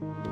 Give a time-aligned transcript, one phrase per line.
[0.00, 0.29] Thank you.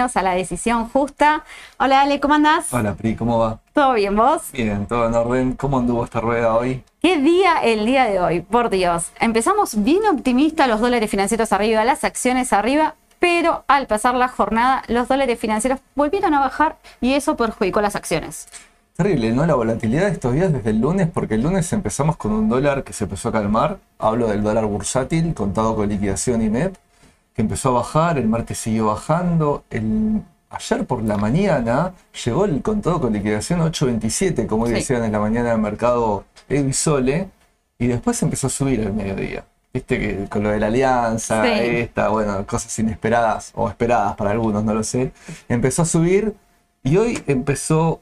[0.00, 1.44] Bienvenidos a La Decisión Justa.
[1.78, 2.72] Hola Ale, ¿cómo andás?
[2.72, 3.60] Hola Pri, ¿cómo va?
[3.74, 4.50] ¿Todo bien vos?
[4.50, 5.52] Bien, todo en orden.
[5.52, 6.82] ¿Cómo anduvo esta rueda hoy?
[7.02, 8.40] ¿Qué día el día de hoy?
[8.40, 9.10] Por Dios.
[9.20, 14.84] Empezamos bien optimista, los dólares financieros arriba, las acciones arriba, pero al pasar la jornada
[14.88, 18.48] los dólares financieros volvieron a bajar y eso perjudicó las acciones.
[18.96, 19.44] Terrible, ¿no?
[19.44, 22.84] La volatilidad de estos días desde el lunes, porque el lunes empezamos con un dólar
[22.84, 23.76] que se empezó a calmar.
[23.98, 26.74] Hablo del dólar bursátil contado con liquidación y MEP
[27.40, 30.20] que empezó a bajar, el martes siguió bajando, el,
[30.50, 35.52] ayer por la mañana llegó el contado con liquidación 8.27, como decían en la mañana
[35.52, 37.30] del mercado Evisole,
[37.78, 39.46] y después empezó a subir al mediodía.
[39.72, 44.62] Viste que con lo de la alianza, esta, bueno, cosas inesperadas o esperadas para algunos,
[44.62, 45.12] no lo sé,
[45.48, 46.34] empezó a subir
[46.82, 48.00] y hoy empezó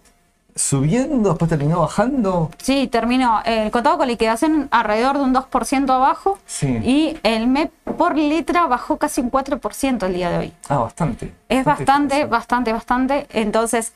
[0.59, 2.51] subiendo, después terminó bajando.
[2.59, 8.17] Sí, terminó el contado con liquidación alrededor de un 2% abajo y el MEP por
[8.17, 10.53] letra bajó casi un 4% el día de hoy.
[10.69, 11.33] Ah, bastante.
[11.49, 13.27] Es bastante, bastante, bastante.
[13.31, 13.93] Entonces,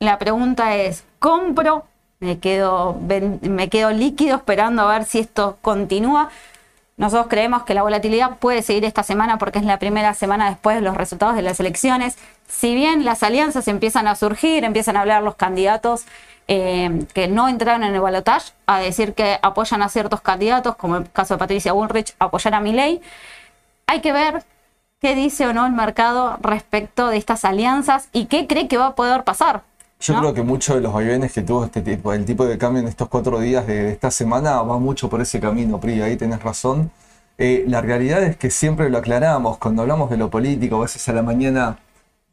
[0.00, 1.86] la pregunta es, ¿compro?
[2.18, 2.98] Me quedo,
[3.40, 6.30] me quedo líquido esperando a ver si esto continúa.
[7.02, 10.76] Nosotros creemos que la volatilidad puede seguir esta semana porque es la primera semana después
[10.76, 12.16] de los resultados de las elecciones.
[12.46, 16.04] Si bien las alianzas empiezan a surgir, empiezan a hablar los candidatos
[16.46, 20.96] eh, que no entraron en el balotaje, a decir que apoyan a ciertos candidatos, como
[20.96, 23.00] el caso de Patricia Bullrich, apoyar a Milei,
[23.88, 24.44] hay que ver
[25.00, 28.86] qué dice o no el mercado respecto de estas alianzas y qué cree que va
[28.86, 29.62] a poder pasar.
[30.02, 32.82] Yo creo que muchos de los vaivenes que tuvo este tipo, el tipo de cambio
[32.82, 36.42] en estos cuatro días de, esta semana va mucho por ese camino, Pri, ahí tenés
[36.42, 36.90] razón.
[37.38, 41.08] Eh, la realidad es que siempre lo aclaramos, cuando hablamos de lo político, a veces
[41.08, 41.78] a la mañana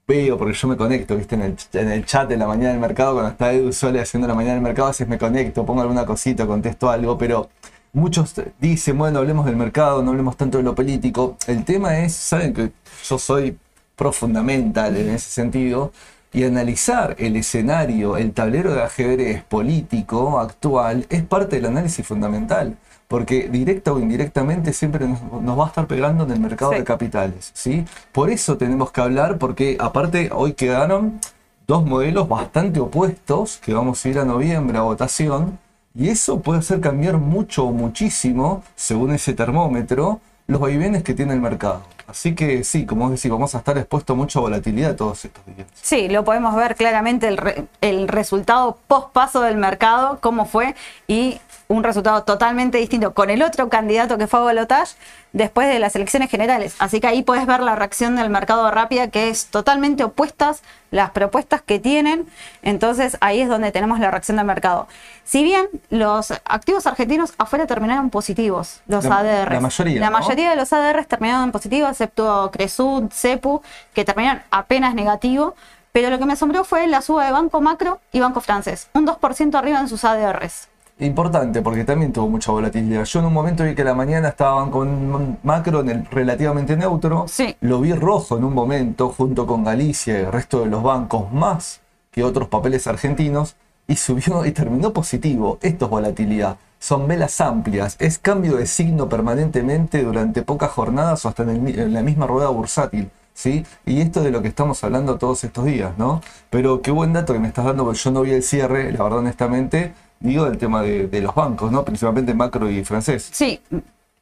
[0.08, 2.80] veo, porque yo me conecto, viste, en el, en el chat de la mañana del
[2.80, 5.82] mercado, cuando está Edu Sole haciendo la mañana del mercado, a veces me conecto, pongo
[5.82, 7.50] alguna cosita, contesto algo, pero
[7.94, 11.38] muchos dicen, bueno, hablemos del mercado, no hablemos tanto de lo político.
[11.46, 12.72] El tema es, saben que
[13.08, 13.56] yo soy
[13.96, 15.92] pro fundamental en ese sentido,
[16.32, 22.78] y analizar el escenario, el tablero de ajedrez político actual es parte del análisis fundamental,
[23.08, 25.20] porque directa o indirectamente siempre nos,
[25.58, 27.52] va a estar pegando en el mercado de capitales.
[27.54, 27.86] ¿sí?
[28.12, 31.20] Por eso tenemos que hablar, porque aparte hoy quedaron
[31.66, 35.58] dos modelos bastante opuestos que vamos a ir a noviembre a votación,
[35.96, 41.34] y eso puede hacer cambiar mucho o muchísimo, según ese termómetro, los vaivenes que tiene
[41.34, 41.84] el mercado.
[42.08, 45.68] Así que sí, como decís, vamos a estar expuestos a mucha volatilidad todos estos días.
[45.80, 50.74] Sí, lo podemos ver claramente el, el resultado post paso del mercado, cómo fue,
[51.08, 54.96] y un resultado totalmente distinto con el otro candidato que fue a balotage
[55.34, 56.76] después de las elecciones generales.
[56.80, 61.12] Así que ahí puedes ver la reacción del mercado rápida, que es totalmente opuestas las
[61.12, 62.28] propuestas que tienen.
[62.62, 64.88] Entonces ahí es donde tenemos la reacción del mercado.
[65.24, 69.54] Si bien los activos argentinos afuera terminaron positivos, los ADR.
[69.54, 70.00] La mayoría.
[70.00, 73.62] La mayoría de los ADR terminaron positivos, excepto Cresud, CEPU,
[73.94, 75.56] que terminaron apenas negativo.
[75.92, 79.08] Pero lo que me asombró fue la suba de Banco Macro y Banco Francés, un
[79.08, 80.68] 2% arriba en sus ADRs.
[81.02, 83.06] Importante, porque también tuvo mucha volatilidad.
[83.06, 87.26] Yo en un momento vi que la mañana estaban con macro en el relativamente neutro.
[87.30, 87.56] Sí.
[87.62, 91.32] Lo vi rojo en un momento, junto con Galicia y el resto de los bancos,
[91.32, 91.80] más
[92.12, 93.56] que otros papeles argentinos,
[93.88, 95.58] y subió y terminó positivo.
[95.62, 96.58] Esto es volatilidad.
[96.80, 102.02] Son velas amplias, es cambio de signo permanentemente durante pocas jornadas o hasta en, la
[102.02, 103.10] misma rueda bursátil.
[103.34, 103.66] ¿Sí?
[103.86, 106.22] Y esto de lo que estamos hablando todos estos días, ¿no?
[106.50, 109.02] Pero qué buen dato que me estás dando, porque yo no vi el cierre, la
[109.02, 111.84] verdad honestamente, digo, del tema de, los bancos, ¿no?
[111.84, 113.30] Principalmente macro y francés.
[113.32, 113.62] Sí.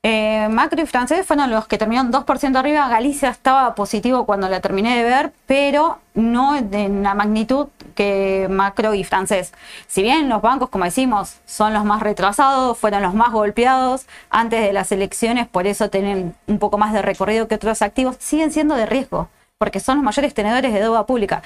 [0.03, 2.87] Eh, macro y francés fueron los que terminaron 2% arriba.
[2.87, 8.93] Galicia estaba positivo cuando la terminé de ver, pero no en la magnitud que macro
[8.93, 9.53] y francés.
[9.87, 14.61] Si bien los bancos, como decimos, son los más retrasados, fueron los más golpeados antes
[14.61, 18.51] de las elecciones, por eso tienen un poco más de recorrido que otros activos, siguen
[18.51, 21.41] siendo de riesgo, porque son los mayores tenedores de deuda pública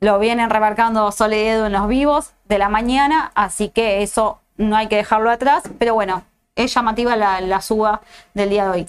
[0.00, 4.88] lo vienen remarcando Sole en los vivos de la mañana, así que eso no hay
[4.88, 5.64] que dejarlo atrás.
[5.78, 6.22] Pero bueno,
[6.54, 8.00] es llamativa la, la suba
[8.34, 8.86] del día de hoy.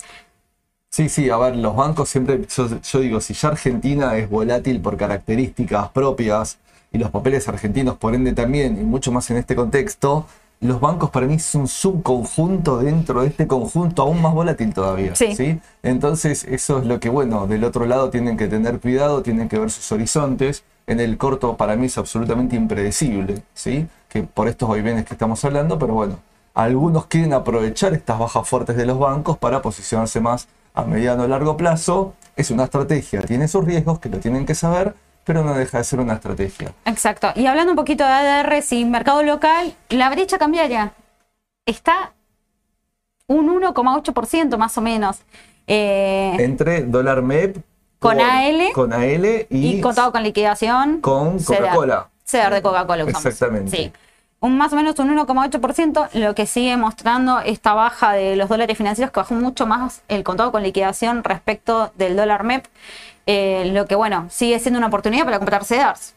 [0.92, 4.82] Sí, sí, a ver, los bancos siempre, yo, yo, digo, si ya Argentina es volátil
[4.82, 6.58] por características propias
[6.92, 10.26] y los papeles argentinos por ende también, y mucho más en este contexto,
[10.62, 15.16] los bancos para mí es un subconjunto dentro de este conjunto aún más volátil todavía.
[15.16, 15.60] Sí.
[15.84, 19.58] Entonces eso es lo que, bueno, del otro lado tienen que tener cuidado, tienen que
[19.58, 20.64] ver sus horizontes.
[20.90, 23.88] En el corto para mí es absolutamente impredecible, ¿sí?
[24.08, 26.20] Que por estos vaivenes que estamos hablando, pero bueno,
[26.56, 31.28] algunos quieren aprovechar estas bajas fuertes de los bancos para posicionarse más a mediano o
[31.28, 32.16] largo plazo.
[32.36, 34.96] Es una estrategia, tiene sus riesgos que lo tienen que saber,
[35.26, 36.74] pero no deja de ser una estrategia.
[36.86, 37.34] Exacto.
[37.36, 40.94] Y hablando un poquito de ADR, y mercado local, la brecha cambiaria
[41.68, 42.14] está
[43.28, 45.20] un 1,8% más o menos.
[45.68, 47.58] Eh, Entre dólar MEP
[48.00, 52.10] con AL, con AL y, contado con liquidación con Coca-Cola.
[52.26, 53.76] CEDAR de Coca-Cola Exactamente.
[53.76, 53.92] Sí.
[54.42, 58.78] Un, más o menos un 1,8%, lo que sigue mostrando esta baja de los dólares
[58.78, 62.66] financieros, que bajó mucho más el contado con liquidación respecto del dólar MEP.
[63.26, 66.14] Eh, lo que bueno, sigue siendo una oportunidad para comprar CDRs.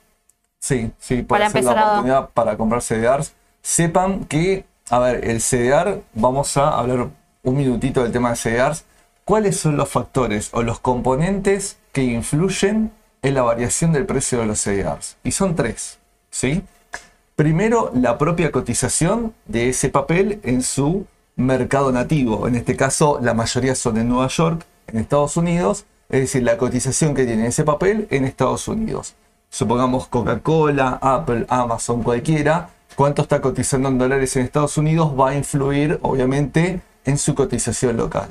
[0.61, 3.34] Sí, sí, para empezar la oportunidad para comprar CDRs.
[3.61, 7.08] Sepan que, a ver, el CDR, vamos a hablar
[7.43, 8.84] un minutito del tema de CDRs.
[9.32, 12.93] ¿Cuáles son los factores o los componentes que influyen
[13.23, 15.17] en la variación del precio de los CDRs?
[15.25, 16.62] Y son tres, ¿sí?
[17.34, 22.46] Primero, la propia cotización de ese papel en su mercado nativo.
[22.46, 26.58] En este caso, la mayoría son en Nueva York, en Estados Unidos, es decir, la
[26.58, 29.14] cotización que tiene ese papel en Estados Unidos.
[29.49, 35.37] Supongamos Coca-Cola, Apple, Amazon, cualquiera, cuánto está cotizando en dólares en Estados Unidos va a
[35.37, 38.29] influir, obviamente, en su cotización local.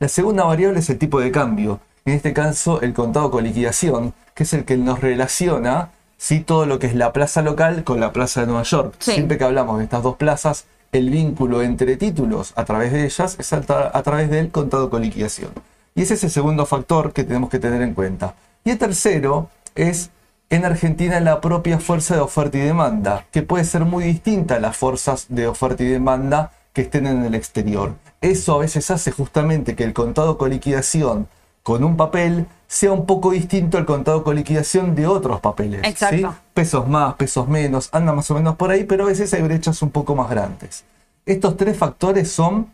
[0.00, 1.80] La segunda variable es el tipo de cambio.
[2.04, 6.38] En este caso, el contado con liquidación, que es el que nos relaciona ¿sí?
[6.38, 8.94] todo lo que es la plaza local con la plaza de Nueva York.
[9.00, 13.36] Siempre que hablamos de estas dos plazas, el vínculo entre títulos a través de ellas
[13.40, 13.56] es a,
[13.92, 15.50] a través del contado con liquidación.
[15.96, 18.34] Y ese es el segundo factor que tenemos que tener en cuenta.
[18.64, 20.10] Y el tercero es
[20.48, 24.60] en Argentina la propia fuerza de oferta y demanda, que puede ser muy distinta a
[24.60, 27.94] las fuerzas de oferta y demanda que estén en el exterior.
[28.20, 31.28] Eso a veces hace justamente que el contado con liquidación
[31.62, 35.82] con un papel sea un poco distinto al contado con liquidación de otros papeles.
[35.84, 36.34] Exacto.
[36.54, 39.82] Pesos más, pesos menos, anda más o menos por ahí, pero a veces hay brechas
[39.82, 40.84] un poco más grandes.
[41.26, 42.70] Estos tres factores son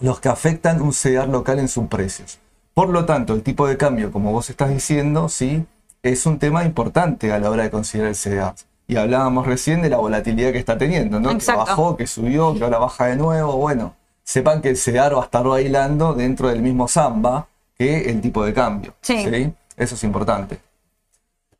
[0.00, 2.38] los que afectan un CEDAR local en sus precios.
[2.74, 5.64] Por lo tanto, el tipo de cambio, como vos estás diciendo, sí,
[6.02, 8.54] es un tema importante a la hora de considerar el CDR.
[8.88, 11.36] Y hablábamos recién de la volatilidad que está teniendo, ¿no?
[11.36, 13.56] Que bajó, que subió, que ahora baja de nuevo.
[13.56, 18.20] Bueno, sepan que el CDR va a estar bailando dentro del mismo samba que el
[18.20, 18.94] tipo de cambio.
[19.00, 19.52] Sí.
[19.76, 20.60] Eso es importante.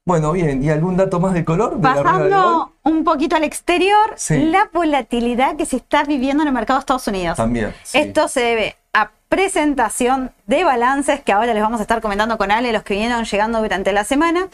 [0.04, 1.80] Bueno, bien, ¿y algún dato más de color?
[1.80, 6.82] Bajando un poquito al exterior, la volatilidad que se está viviendo en el mercado de
[6.82, 7.36] Estados Unidos.
[7.36, 7.74] También.
[7.92, 12.52] Esto se debe a presentación de balances que ahora les vamos a estar comentando con
[12.52, 14.46] Ale, los que vinieron llegando durante la semana.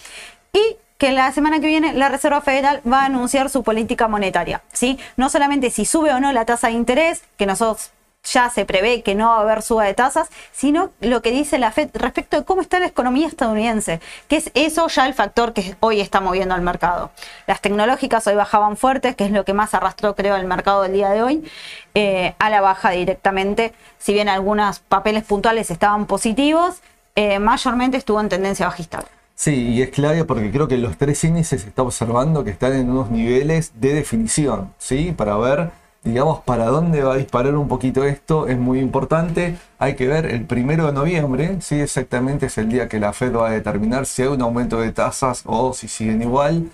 [0.55, 4.63] Y que la semana que viene la Reserva Federal va a anunciar su política monetaria.
[4.73, 5.01] ¿sí?
[5.17, 7.91] No solamente si sube o no la tasa de interés, que nosotros
[8.23, 11.59] ya se prevé que no va a haber suba de tasas, sino lo que dice
[11.59, 15.55] la Fed respecto de cómo está la economía estadounidense, que es eso ya el factor
[15.55, 17.11] que hoy está moviendo al mercado.
[17.49, 20.93] Las tecnológicas hoy bajaban fuertes, que es lo que más arrastró creo el mercado del
[20.93, 21.51] día de hoy,
[21.95, 26.81] eh, a la baja directamente, si bien algunos papeles puntuales estaban positivos,
[27.17, 29.03] eh, mayormente estuvo en tendencia bajista.
[29.43, 32.75] Sí, y es clave porque creo que los tres índices se está observando que están
[32.75, 35.13] en unos niveles de definición, ¿sí?
[35.17, 35.73] Para ver
[36.05, 39.57] digamos, para dónde va a disparar un poquito esto es muy importante.
[39.81, 41.81] Hay que ver el primero de noviembre, ¿sí?
[41.81, 44.93] exactamente es el día que la Fed va a determinar si hay un aumento de
[44.93, 46.69] tasas o si siguen igual.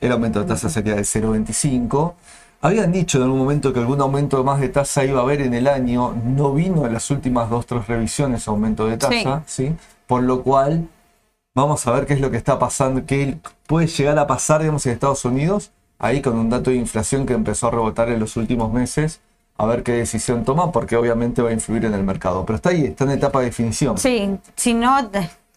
[0.00, 2.14] El aumento de tasas sería de 0,25.
[2.62, 5.52] Habían dicho en algún momento que algún aumento más de tasa iba a haber en
[5.52, 6.14] el año.
[6.24, 9.76] No vino en las últimas dos, tres revisiones aumento de tasa, sí.
[10.06, 10.88] Por lo cual,
[11.54, 14.84] vamos a ver qué es lo que está pasando, qué puede llegar a pasar, digamos,
[14.86, 18.36] en Estados Unidos ahí con un dato de inflación que empezó a rebotar en los
[18.36, 19.20] últimos meses,
[19.56, 22.44] a ver qué decisión toma, porque obviamente va a influir en el mercado.
[22.44, 23.96] Pero está ahí, está en etapa de definición.
[23.96, 25.10] Sí, si no,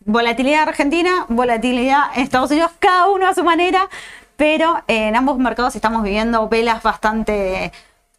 [0.05, 3.89] volatilidad argentina, volatilidad en Estados Unidos, cada uno a su manera,
[4.35, 7.71] pero en ambos mercados estamos viviendo velas bastante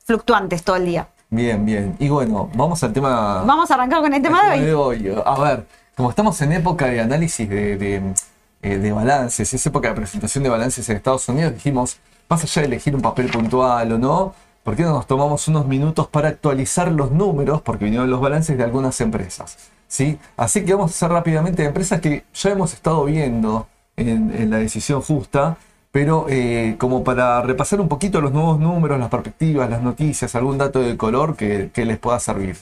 [0.04, 1.08] fluctuantes todo el día.
[1.30, 1.94] Bien, bien.
[1.98, 3.42] Y bueno, vamos al tema.
[3.44, 5.14] Vamos a arrancar con el tema, de, hoy.
[5.24, 5.66] A ver,
[5.98, 8.14] como estamos en época de análisis de,
[8.62, 12.62] eh, de balances, es época de presentación de balances en Estados Unidos, dijimos, más allá
[12.62, 16.28] de elegir un papel puntual o no, ¿por qué no nos tomamos unos minutos para
[16.28, 17.62] actualizar los números?
[17.62, 19.58] Porque vinieron los balances de algunas empresas.
[19.88, 20.20] ¿sí?
[20.36, 25.02] Así que vamos a hacer rápidamente empresas que ya hemos estado viendo en, la decisión
[25.02, 25.56] justa,
[25.90, 30.58] pero eh, como para repasar un poquito los nuevos números, las perspectivas, las noticias, algún
[30.58, 32.56] dato de color que les pueda servir.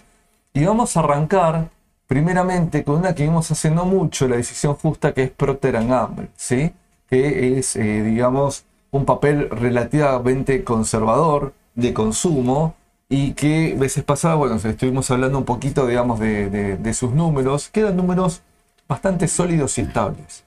[0.54, 1.75] Y vamos a arrancar
[2.06, 6.72] primeramente con una que vimos haciendo mucho, la decisión justa, que es Procter Gamble, ¿sí?
[7.08, 12.74] que es, eh, digamos, un papel relativamente conservador de consumo
[13.08, 17.80] y que veces pasadas, bueno, estuvimos hablando un poquito, digamos, de, de sus números, que
[17.80, 18.42] eran números
[18.88, 20.44] bastante sólidos y estables.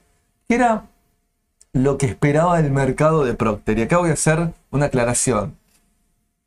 [0.48, 0.84] Que era
[1.72, 3.78] lo que esperaba el mercado de Procter.
[3.78, 5.56] Y acá voy a hacer una aclaración.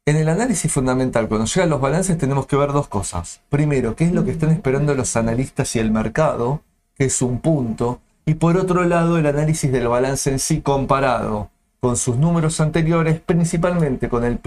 [0.06, 3.40] En el análisis fundamental, cuando llegan los balances, tenemos que ver dos cosas.
[3.48, 6.60] Primero, qué es lo que están esperando los analistas y el mercado,
[6.98, 8.02] que es un punto.
[8.26, 13.22] Y por otro lado, el análisis del balance en sí comparado con sus números anteriores,
[13.22, 14.40] principalmente con el,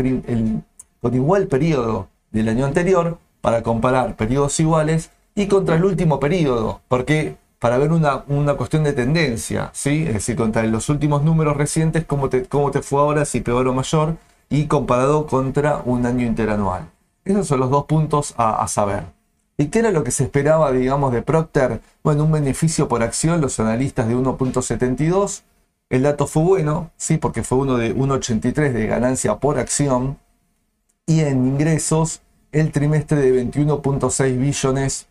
[1.01, 6.83] con igual periodo del año anterior, para comparar periodos iguales, y contra el último periodo,
[6.89, 8.25] porque para ver una,
[8.59, 10.05] cuestión de tendencia, ¿sí?
[10.07, 13.69] es decir, contra los últimos números recientes, cómo te, cómo te fue ahora, si peor
[13.69, 14.17] o mayor,
[14.49, 16.91] y comparado contra un año interanual.
[17.25, 19.05] Esos son los dos puntos a, saber.
[19.59, 21.81] ¿Y qué era lo que se esperaba, digamos, de Procter?
[22.05, 25.43] Bueno, un beneficio por acción, los analistas de 1.72.
[25.89, 30.19] El dato fue bueno, sí, porque fue uno de 1.83 de ganancia por acción.
[31.07, 32.23] Y en ingresos,
[32.53, 35.09] el trimestre de 21.6 billones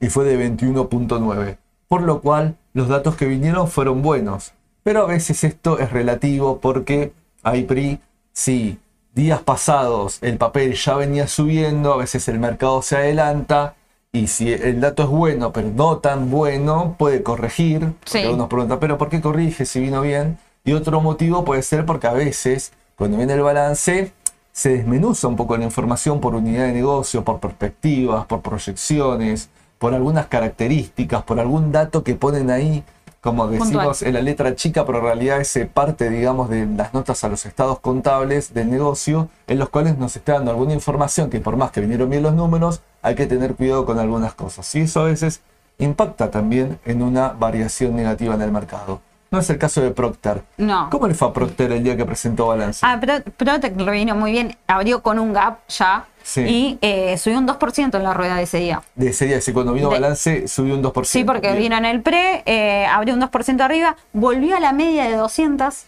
[0.00, 1.58] y fue de 21.9.
[1.88, 4.52] Por lo cual, los datos que vinieron fueron buenos.
[4.82, 8.00] Pero a veces esto es relativo porque hay PRI
[8.36, 8.78] si
[9.14, 13.74] días pasados el papel ya venía subiendo, a veces el mercado se adelanta
[14.12, 17.94] y si el dato es bueno, pero no tan bueno, puede corregir.
[18.04, 18.26] Sí.
[18.26, 20.38] Uno pregunta, ¿pero por qué corrige si vino bien?
[20.64, 24.12] Y otro motivo puede ser porque a veces, cuando viene el balance,
[24.52, 29.94] se desmenuza un poco la información por unidad de negocio, por perspectivas, por proyecciones, por
[29.94, 32.84] algunas características, por algún dato que ponen ahí
[33.20, 37.24] como decimos en la letra chica, pero en realidad es parte, digamos, de las notas
[37.24, 41.40] a los estados contables del negocio, en los cuales nos está dando alguna información que
[41.40, 44.72] por más que vinieron bien los números, hay que tener cuidado con algunas cosas.
[44.74, 45.40] Y eso a veces
[45.78, 49.00] impacta también en una variación negativa en el mercado.
[49.30, 50.44] No es el caso de Procter.
[50.56, 50.88] No.
[50.90, 52.80] ¿Cómo le fue a Procter el día que presentó balance?
[52.82, 53.00] Ah,
[53.36, 54.56] Procter lo vino muy bien.
[54.66, 56.06] Abrió con un gap ya.
[56.36, 58.82] Y eh, subió un 2% en la rueda de ese día.
[58.94, 61.04] De ese día, sí, cuando vino balance subió un 2%.
[61.04, 65.04] Sí, porque vino en el pre, eh, abrió un 2% arriba, volvió a la media
[65.04, 65.84] de 200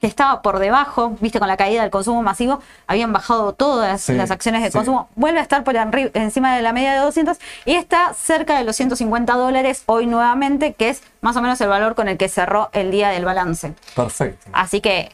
[0.00, 4.30] que estaba por debajo, viste, con la caída del consumo masivo, habían bajado todas las
[4.30, 8.12] acciones de consumo, vuelve a estar por encima de la media de 200 y está
[8.12, 12.08] cerca de los 150 dólares hoy nuevamente, que es más o menos el valor con
[12.08, 13.72] el que cerró el día del balance.
[13.96, 14.46] Perfecto.
[14.52, 15.10] Así que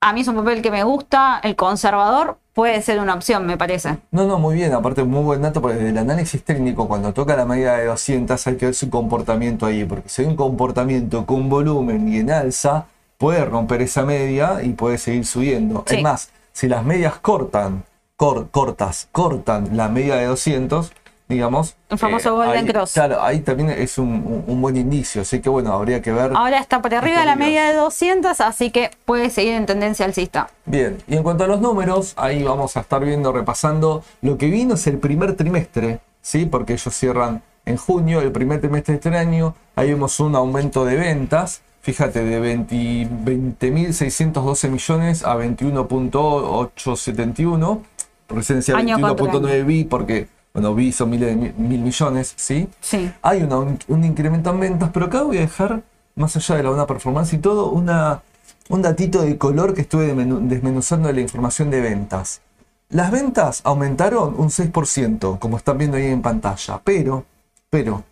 [0.00, 3.58] a mí es un papel que me gusta, el conservador puede ser una opción, me
[3.58, 3.98] parece.
[4.10, 7.36] No, no, muy bien, aparte muy buen dato, porque desde el análisis técnico, cuando toca
[7.36, 11.26] la media de 200 hay que ver su comportamiento ahí, porque si hay un comportamiento
[11.26, 12.86] con volumen y en alza,
[13.18, 15.84] puede romper esa media y puede seguir subiendo.
[15.86, 17.84] Es más, si las medias cortan,
[18.16, 20.92] cortas, cortan la media de 200,
[21.28, 21.76] digamos.
[21.90, 22.92] Un famoso eh, Golden Cross.
[22.92, 26.32] Claro, ahí también es un, buen inicio, así que bueno, habría que ver.
[26.34, 30.04] Ahora está por arriba de la media de 200, así que puede seguir en tendencia
[30.04, 30.48] alcista.
[30.64, 34.46] Bien, y en cuanto a los números, ahí vamos a estar viendo, repasando lo que
[34.46, 36.46] vino es el primer trimestre, ¿sí?
[36.46, 40.84] Porque ellos cierran en junio, el primer trimestre de este año, ahí vemos un aumento
[40.84, 47.82] de ventas fíjate, de 20.612 millones a 21.871.
[48.26, 50.26] Presencia 21.9 bi porque,
[50.56, 52.66] bueno, bi son mil, mil millones, ¿sí?
[52.80, 53.12] Sí.
[53.20, 55.82] Hay un, incremento en ventas, pero acá voy a dejar,
[56.14, 58.22] más allá de la buena performance y todo, una,
[58.70, 62.40] un datito de color que estuve desmenuzando de la información de ventas.
[62.88, 67.26] Las ventas aumentaron un 6%, como están viendo ahí en pantalla, pero,
[67.68, 68.04] pero,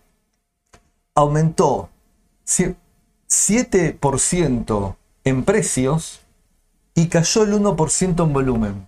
[1.15, 1.89] aumentó
[2.45, 6.21] 7% en precios
[6.95, 8.87] y cayó el 1% en volumen.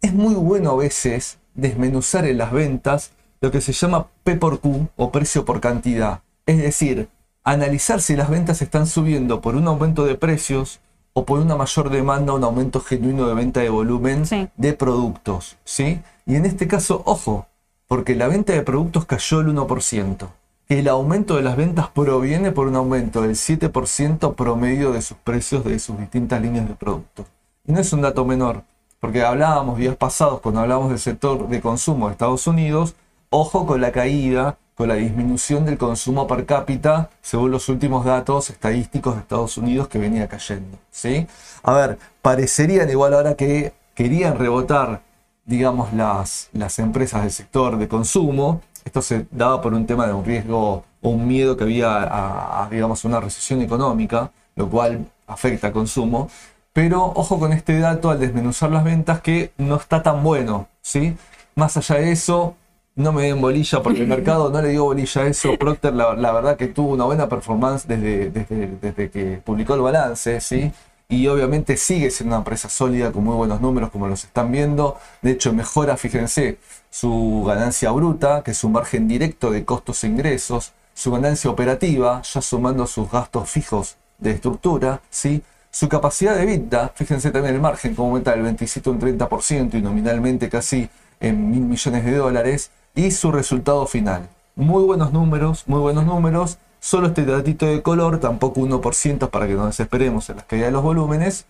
[0.00, 4.60] Es muy bueno a veces desmenuzar en las ventas lo que se llama P por
[4.60, 6.20] Q o precio por cantidad.
[6.46, 7.08] Es decir,
[7.44, 10.80] analizar si las ventas están subiendo por un aumento de precios
[11.12, 14.24] o por una mayor demanda, un aumento genuino de venta de volumen
[14.56, 15.56] de productos.
[15.64, 16.00] ¿sí?
[16.26, 17.46] Y en este caso, ojo,
[17.88, 20.28] porque la venta de productos cayó el 1%
[20.70, 25.64] el aumento de las ventas proviene por un aumento del 7% promedio de sus precios
[25.64, 27.26] de sus distintas líneas de productos.
[27.66, 28.62] Y no es un dato menor,
[29.00, 32.94] porque hablábamos días pasados, cuando hablábamos del sector de consumo de Estados Unidos,
[33.30, 38.50] ojo con la caída, con la disminución del consumo per cápita, según los últimos datos
[38.50, 40.78] estadísticos de Estados Unidos que venía cayendo.
[40.90, 41.26] ¿sí?
[41.62, 45.02] A ver, parecerían igual ahora que querían rebotar,
[45.44, 50.12] digamos, las, las empresas del sector de consumo, esto se daba por un tema de
[50.12, 55.68] un riesgo o un miedo que había a, digamos, una recesión económica, lo cual afecta
[55.68, 56.28] al consumo.
[56.72, 61.16] Pero ojo con este dato al desmenuzar las ventas que no está tan bueno, ¿sí?
[61.56, 62.54] Más allá de eso,
[62.94, 65.58] no me den bolilla porque el mercado no le dio bolilla a eso.
[65.58, 70.72] Procter, la, verdad que tuvo una buena performance desde, desde, que publicó el balance, ¿sí?
[71.08, 74.96] Y obviamente sigue siendo una empresa sólida con muy buenos números como los están viendo.
[75.22, 76.58] De hecho, mejora, fíjense,
[76.88, 82.22] su ganancia bruta, que es su margen directo de costos e ingresos, su ganancia operativa,
[82.22, 85.42] ya sumando sus gastos fijos de estructura, ¿sí?
[85.70, 89.74] Su capacidad de vida, fíjense también el margen, como aumenta del 27 a un 30%
[89.74, 90.88] y nominalmente casi
[91.20, 94.28] en mil millones de dólares y su resultado final.
[94.56, 96.58] Muy buenos números, muy buenos números.
[96.80, 100.72] Solo este datito de color, tampoco 1% para que no desesperemos en las caídas de
[100.72, 101.44] los volúmenes,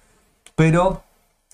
[0.55, 1.03] pero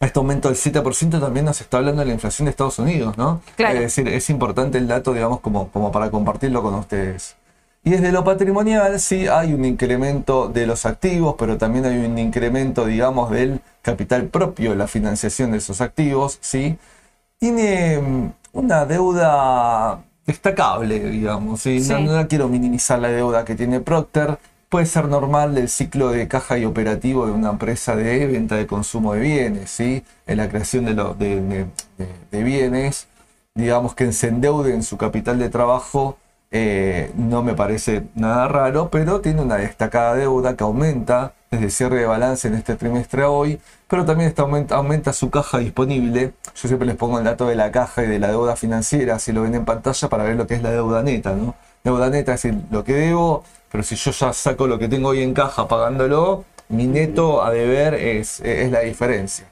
[0.01, 3.43] este aumento del 7% también nos está hablando de la inflación de Estados Unidos, ¿no?
[3.57, 7.37] Es decir, es importante el dato, digamos, como, como para compartirlo con ustedes.
[7.87, 12.19] Y desde lo patrimonial sí hay un incremento de los activos, pero también hay un
[12.19, 16.77] incremento, digamos, del capital propio, la financiación de esos activos, ¿sí?
[17.39, 21.61] Tiene mm, una deuda destacable, digamos.
[21.61, 21.79] ¿sí?
[21.89, 24.37] No, quiero minimizar la deuda que tiene Procter.
[24.69, 28.67] Puede ser normal del ciclo de caja y operativo de una empresa de venta de
[28.67, 30.03] consumo de bienes, ¿sí?
[30.27, 31.67] en la creación de,
[32.33, 33.07] de, bienes,
[33.55, 36.19] digamos que se endeude en su capital de trabajo.
[36.53, 42.01] Eh, no me parece nada raro, pero tiene una destacada deuda que aumenta desde cierre
[42.01, 46.35] de balance en este trimestre a hoy, pero también aumenta, aumenta, su caja disponible.
[46.55, 49.33] Yo siempre les pongo el dato de la caja y de la deuda financiera, si
[49.33, 51.35] lo ven en pantalla, para ver lo que es la deuda neta.
[51.35, 51.55] ¿no?
[51.85, 55.23] Deuda neta es lo que debo, pero si yo ya saco lo que tengo hoy
[55.23, 59.47] en caja pagándolo, mi neto a deber es, es la diferencia.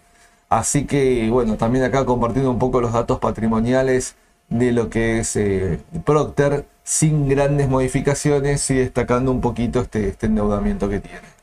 [0.49, 4.15] Así que, bueno, también acá compartiendo un poco los datos patrimoniales
[4.49, 10.27] de lo que es eh, Procter, sin grandes modificaciones y destacando un poquito este, este
[10.27, 11.35] endeudamiento que tiene.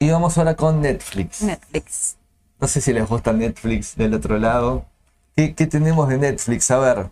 [0.00, 1.42] Y vamos ahora con Netflix.
[1.42, 2.16] Netflix.
[2.60, 4.86] No sé si les gusta Netflix del otro lado.
[5.36, 6.70] ¿Qué, tenemos de Netflix?
[6.70, 7.10] A ver.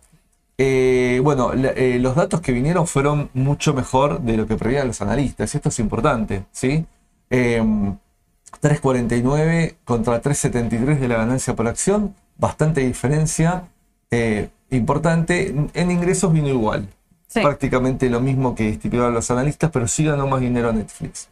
[0.58, 5.00] Eh, bueno, eh, los datos que vinieron fueron mucho mejor de lo que prevían los
[5.00, 5.54] analistas.
[5.54, 6.86] Esto es importante, ¿sí?
[7.30, 12.14] 3.49 em, contra 3.73 de la ganancia por acción.
[12.36, 13.64] Bastante diferencia.
[14.12, 15.54] Eh, importante.
[15.74, 16.88] En ingresos vino igual.
[17.32, 21.30] Prácticamente lo mismo que estipulaban los analistas, pero sí ganó más dinero a Netflix.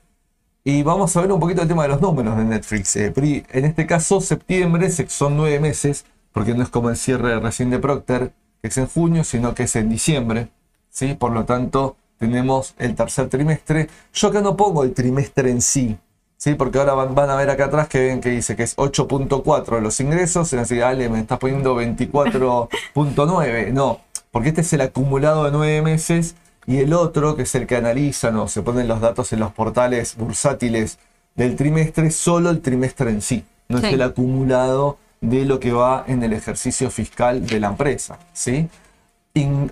[0.64, 2.96] Y vamos a ver un poquito el tema de los números de Netflix.
[2.96, 3.12] Eh,
[3.50, 7.78] en este caso, septiembre son nueve meses, porque no es como el cierre recién de
[7.78, 10.48] Procter, que es en junio, sino que es en diciembre.
[10.88, 11.14] ¿sí?
[11.14, 13.88] Por lo tanto, tenemos el tercer trimestre.
[14.14, 15.98] Yo acá no pongo el trimestre en sí,
[16.40, 16.54] ¿sí?
[16.54, 20.00] porque ahora van, a ver acá atrás que ven que dice que es 8.4 los
[20.00, 20.52] ingresos.
[20.52, 23.72] Y van a decir, Ale, me estás poniendo 24.9.
[23.72, 24.00] No,
[24.32, 26.34] porque este es el acumulado de nueve meses
[26.66, 29.52] y el otro, que es el que analizan o se ponen los datos en los
[29.52, 30.98] portales bursátiles
[31.34, 36.04] del trimestre, solo el trimestre en sí, no es el acumulado de lo que va
[36.06, 38.18] en el ejercicio fiscal de la empresa.
[38.32, 38.68] ¿sí?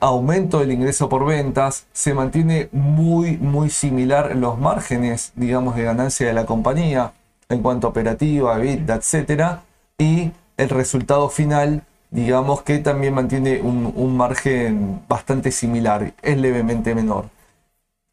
[0.01, 6.27] Aumento del ingreso por ventas, se mantiene muy, muy similar los márgenes, digamos, de ganancia
[6.27, 7.12] de la compañía
[7.49, 9.62] en cuanto a operativa, EBITDA, etcétera,
[9.99, 17.27] y el resultado final digamos que también mantiene un, margen bastante similar, es levemente menor.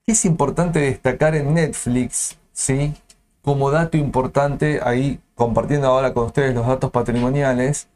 [0.05, 2.93] Es importante destacar en Netflix, ¿sí?
[3.41, 7.87] Como dato importante, ahí compartiendo ahora con ustedes los datos patrimoniales,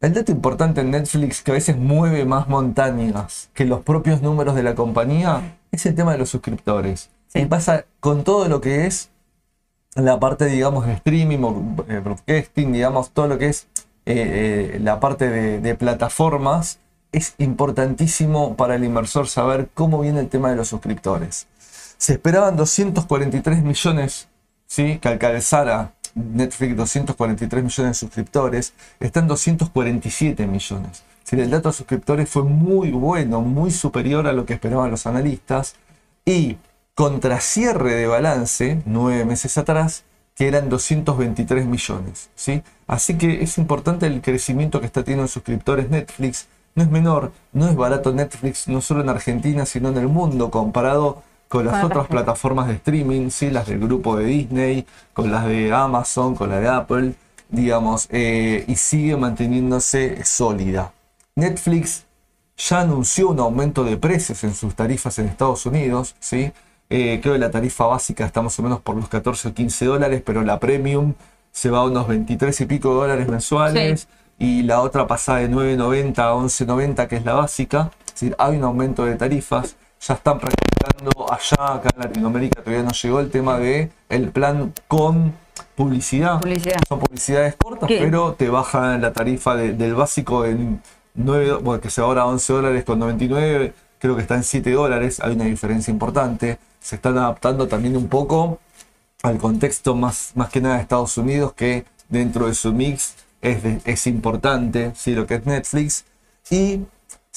[0.00, 4.54] el dato importante en Netflix que a veces mueve más montañas que los propios números
[4.54, 7.10] de la compañía es el tema de los suscriptores.
[7.34, 9.10] Y pasa con todo lo que es
[9.94, 13.66] la parte, digamos, de streaming, eh, broadcasting, digamos, todo lo que es
[14.06, 16.78] eh, eh, la parte de, plataformas,
[17.10, 21.48] es importantísimo para el inversor saber cómo viene el tema de los suscriptores.
[21.96, 24.28] Se esperaban 243 millones,
[24.66, 24.98] ¿sí?
[24.98, 31.02] que alcanzara Netflix 243 millones de suscriptores, están 247 millones.
[31.30, 35.74] el dato de suscriptores fue muy bueno, muy superior a lo que esperaban los analistas.
[36.24, 36.56] Y
[36.94, 42.30] contra cierre de balance, nueve meses atrás, que eran 223 millones.
[42.34, 42.62] ¿sí?
[42.86, 46.46] Así que es importante el crecimiento que está teniendo en suscriptores Netflix.
[46.74, 50.50] No es menor, no es barato Netflix, no solo en Argentina, sino en el mundo,
[50.50, 53.50] comparado con las otras plataformas de streaming, ¿sí?
[53.50, 57.14] las del grupo de Disney, con las de Amazon, con la de Apple,
[57.48, 60.92] digamos, eh, y sigue manteniéndose sólida.
[61.34, 62.04] Netflix
[62.56, 66.52] ya anunció un aumento de precios en sus tarifas en Estados Unidos, ¿sí?
[66.90, 69.84] Eh, creo que la tarifa básica está más o menos por los 14 o 15
[69.86, 71.14] dólares, pero la premium
[71.52, 74.08] se va a unos 23 y pico dólares mensuales.
[74.38, 77.90] Y la otra pasa de 9.90 a 11.90, que es la básica.
[78.06, 79.76] Es decir, hay un aumento de tarifas.
[80.00, 84.72] Ya están practicando allá, acá en Latinoamérica todavía no llegó el tema de el plan
[84.86, 85.34] con
[85.74, 86.40] publicidad.
[86.40, 86.76] Publicidad.
[86.88, 87.98] Son publicidades cortas, ¿Qué?
[88.00, 90.82] pero te bajan la tarifa de- del básico en
[91.14, 95.20] 9, bueno, que sea ahora 11 dólares con 99, creo que está en 7 dólares,
[95.20, 96.58] hay una diferencia importante.
[96.80, 98.60] Se están adaptando también un poco
[99.22, 103.62] al contexto más, más que nada de Estados Unidos, que dentro de su mix es,
[103.62, 105.12] de- es importante, ¿sí?
[105.14, 106.04] lo que es Netflix.
[106.50, 106.80] Y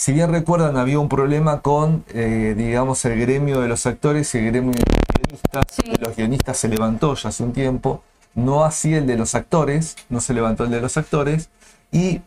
[0.01, 4.39] si bien recuerdan, había un problema con, eh, digamos, el gremio de los actores y
[4.39, 5.63] el gremio de los guionistas.
[5.69, 5.91] Sí.
[5.91, 8.01] De los guionistas se levantó ya hace un tiempo,
[8.33, 11.51] no así el de los actores, no se levantó el de los actores.
[11.91, 12.21] Y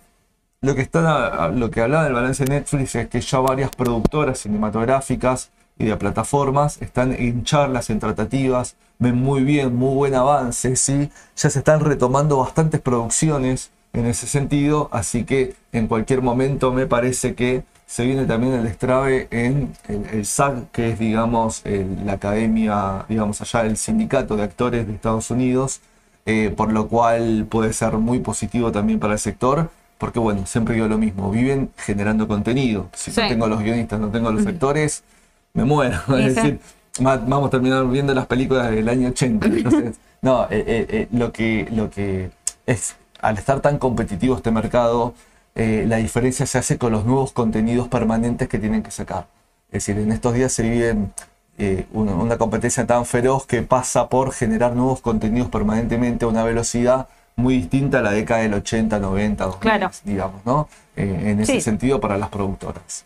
[0.60, 4.38] lo que, está, lo que hablaba del balance de Netflix es que ya varias productoras
[4.38, 10.76] cinematográficas y de plataformas están en charlas, en tratativas, ven muy bien, muy buen avance,
[10.76, 11.10] ¿sí?
[11.34, 16.86] ya se están retomando bastantes producciones en ese sentido, así que en cualquier momento me
[16.86, 22.04] parece que se viene también el destrabe en el, el SAG, que es, digamos, el-
[22.04, 25.80] la academia, digamos, allá el sindicato de actores de Estados Unidos,
[26.26, 30.74] eh, por lo cual puede ser muy positivo también para el sector, porque bueno, siempre
[30.74, 32.88] digo lo mismo, viven generando contenido.
[32.94, 33.20] Si Sí.
[33.20, 35.04] no tengo los guionistas, no tengo los actores,
[35.52, 35.98] me muero.
[36.18, 36.58] Es decir,
[36.98, 39.46] vamos a terminar viendo las películas del año 80.
[39.46, 42.30] Entonces, no, eh, eh, lo, que, lo que
[42.66, 45.14] es, al estar tan competitivo este mercado,
[45.54, 49.26] eh, la diferencia se hace con los nuevos contenidos permanentes que tienen que sacar.
[49.68, 50.96] Es decir, en estos días se vive
[51.58, 56.42] eh, una, una competencia tan feroz que pasa por generar nuevos contenidos permanentemente a una
[56.44, 59.90] velocidad muy distinta a la década del 80, 90, 2000, Claro.
[60.04, 60.68] digamos, ¿no?
[60.96, 61.60] Eh, en ese Sí.
[61.60, 63.04] sentido para las productoras.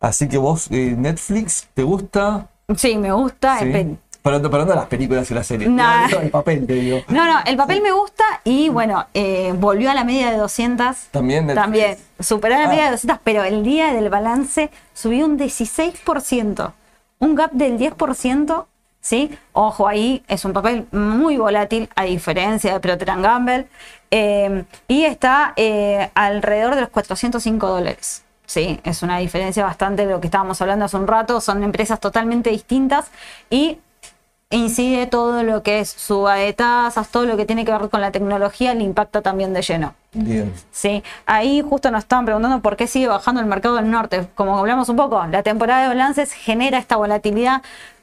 [0.00, 2.48] Así que vos, eh, Netflix, ¿te gusta?
[2.76, 3.60] Sí, me gusta.
[3.60, 3.96] Sí.
[4.24, 5.68] No- pero no las películas y las series.
[5.68, 6.06] Nah.
[6.08, 7.00] No, el papel, te digo.
[7.08, 10.96] No, no, el papel me gusta y bueno, eh, volvió a la media de 200.
[11.10, 11.62] También Netflix.
[11.62, 12.68] También, superó la Ah.
[12.68, 16.72] media de 200, pero el día del balance subió un 16%.
[17.18, 18.66] Un gap del 10%,
[19.00, 19.30] ¿sí?
[19.52, 23.66] Ojo, ahí es un papel muy volátil, a diferencia de Procter Gamble,
[24.10, 28.22] eh, y está eh, alrededor de los 405 dólares.
[28.44, 31.40] Sí, es una diferencia bastante de lo que estábamos hablando hace un rato.
[31.40, 33.06] Son empresas totalmente distintas
[33.48, 33.78] y
[34.52, 38.00] incide todo lo que es suba de tasas, todo lo que tiene que ver con
[38.00, 39.94] la tecnología, le impacta también de lleno.
[40.14, 40.52] Bien.
[40.70, 44.28] Sí, ahí justo nos estaban preguntando por qué sigue bajando el mercado del norte.
[44.34, 47.62] Como hablamos un poco, la temporada de balances genera esta volatilidad.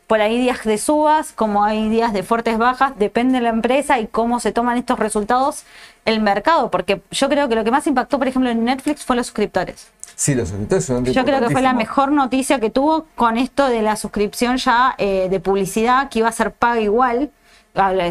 [0.09, 3.99] Por ahí días de subas, como hay días de fuertes bajas, depende de la empresa
[3.99, 5.65] y cómo se toman estos resultados
[6.03, 6.71] el mercado.
[6.71, 9.91] Porque yo creo que lo que más impactó, por ejemplo, en Netflix fue los suscriptores.
[10.15, 13.67] Sí, los suscriptores son Yo creo que fue la mejor noticia que tuvo con esto
[13.67, 17.29] de la suscripción ya eh, de publicidad que iba a ser paga igual.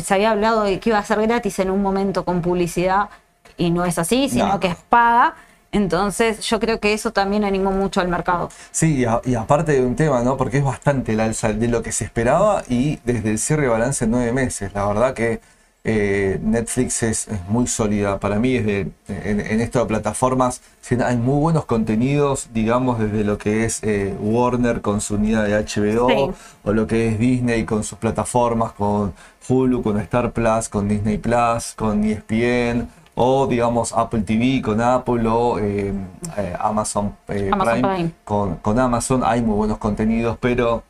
[0.01, 3.09] Se había hablado de que iba a ser gratis en un momento con publicidad
[3.57, 4.61] y no es así, sino No.
[4.61, 5.35] que es paga.
[5.73, 8.49] Entonces yo creo que eso también animó mucho al mercado.
[8.71, 10.37] Sí, y, a- y aparte de un tema, ¿no?
[10.37, 13.69] Porque es bastante el alza de lo que se esperaba y desde el cierre de
[13.69, 14.73] balance en nueve meses.
[14.75, 15.41] La verdad que
[15.85, 18.19] eh, Netflix es, es muy sólida.
[18.19, 20.61] Para mí, desde, en, en esto de plataformas,
[21.05, 25.55] hay muy buenos contenidos, digamos, desde lo que es eh, Warner con su unidad de
[25.55, 26.31] HBO, Sí.
[26.65, 29.15] o lo que es Disney con sus plataformas, con
[29.49, 32.89] Hulu, con Star Plus, con Disney Plus, con ESPN,
[33.21, 35.93] o digamos Apple TV con Apple o eh,
[36.37, 38.11] eh, Amazon, eh, Amazon Prime, Prime.
[38.23, 39.23] Con, con Amazon.
[39.25, 40.85] Hay muy buenos contenidos, pero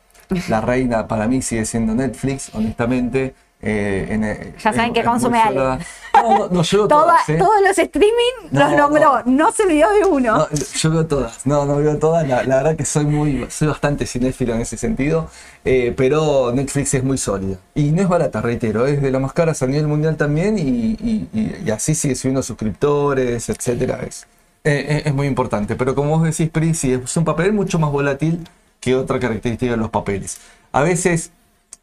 [0.47, 3.33] la reina para mí sigue siendo Netflix, honestamente.
[3.61, 5.57] Eh, en, eh, Ya saben que consume Ale.
[5.59, 5.79] sola.
[6.13, 7.37] No, no, no, yo veo Toda- todas, ¿eh?
[7.37, 9.51] Todos los streaming No, los nombró, no.
[9.51, 10.37] se olvidó de uno.
[10.37, 13.67] No, yo veo todas, no, no veo todas, la, la verdad que soy muy, soy
[13.67, 15.29] bastante cinéfilo en ese sentido,
[15.65, 17.57] eh, pero Netflix es muy sólida.
[17.75, 20.61] Y no es barata, reitero, es de las más caras a nivel mundial también y,
[20.61, 23.99] y- y- y así sigue subiendo suscriptores, etcétera.
[24.07, 24.25] Es,
[24.63, 27.91] eh, es muy importante, pero como vos decís, Pri, sí, es un papel mucho más
[27.91, 28.47] volátil
[28.79, 30.37] que otra característica de los papeles.
[30.71, 31.31] A veces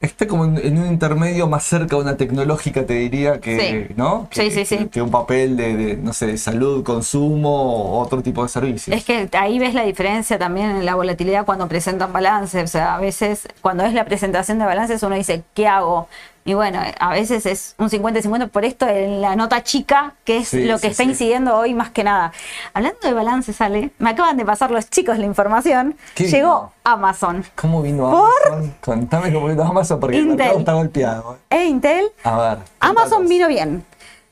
[0.00, 3.94] está como en, en un intermedio más cerca de una tecnológica, te diría, que, Sí.
[3.96, 4.28] ¿no?
[4.30, 4.76] Sí, Que- sí, sí.
[4.78, 8.48] que- que un papel de, de, no sé, de salud, consumo o otro tipo de
[8.48, 8.96] servicios.
[8.96, 12.62] Es que ahí ves la diferencia también en la volatilidad cuando presentan balances.
[12.64, 16.08] O sea, a veces cuando es la presentación de balances uno dice, ¿qué hago?
[16.46, 20.48] Y bueno, a veces es un 50-50 por esto en la nota chica, que es
[20.48, 21.10] Sí, lo que sí, está sí.
[21.10, 22.32] incidiendo hoy más que nada.
[22.72, 25.96] Hablando de balances, Ale, me acaban de pasar los chicos la información.
[26.14, 26.72] ¿Qué Llegó vino?
[26.84, 28.30] Amazon ¿Cómo vino ¿Por?
[28.52, 28.74] Amazon?
[28.80, 30.36] Contame cómo vino Amazon porque el Intel.
[30.38, 31.38] mercado está golpeado.
[31.50, 32.06] e Intel.
[32.22, 32.58] A ver.
[32.78, 33.84] Amazon vino bien.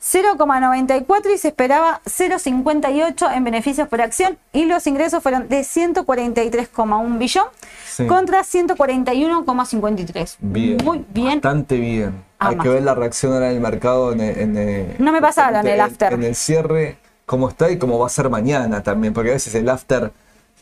[0.05, 7.19] 0,94 y se esperaba 0,58 en beneficios por acción y los ingresos fueron de 143,1
[7.19, 7.47] billón
[7.91, 8.07] Sí.
[8.07, 10.37] contra 141,53.
[10.41, 10.77] Bien.
[10.85, 11.41] Muy bien.
[11.41, 12.23] Bastante bien.
[12.39, 15.81] Hay que ver la reacción ahora del mercado en, en- en- No me pasaron el
[15.81, 16.13] after.
[16.13, 19.55] En el cierre, cómo está y cómo va a ser mañana también, porque a veces
[19.55, 20.13] el after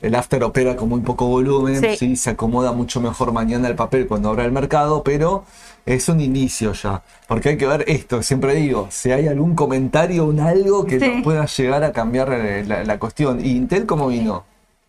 [0.01, 1.97] el after opera con muy poco volumen, Sí.
[1.97, 2.17] ¿sí?
[2.17, 5.45] se acomoda mucho mejor mañana el papel cuando abra el mercado, pero
[5.87, 7.03] es un inicio ya.
[7.27, 11.09] Porque hay que ver esto, siempre digo, si hay algún comentario, un algo que Sí.
[11.09, 13.45] nos pueda llegar a cambiar eh, la, la cuestión.
[13.45, 14.45] ¿Y Intel cómo vino?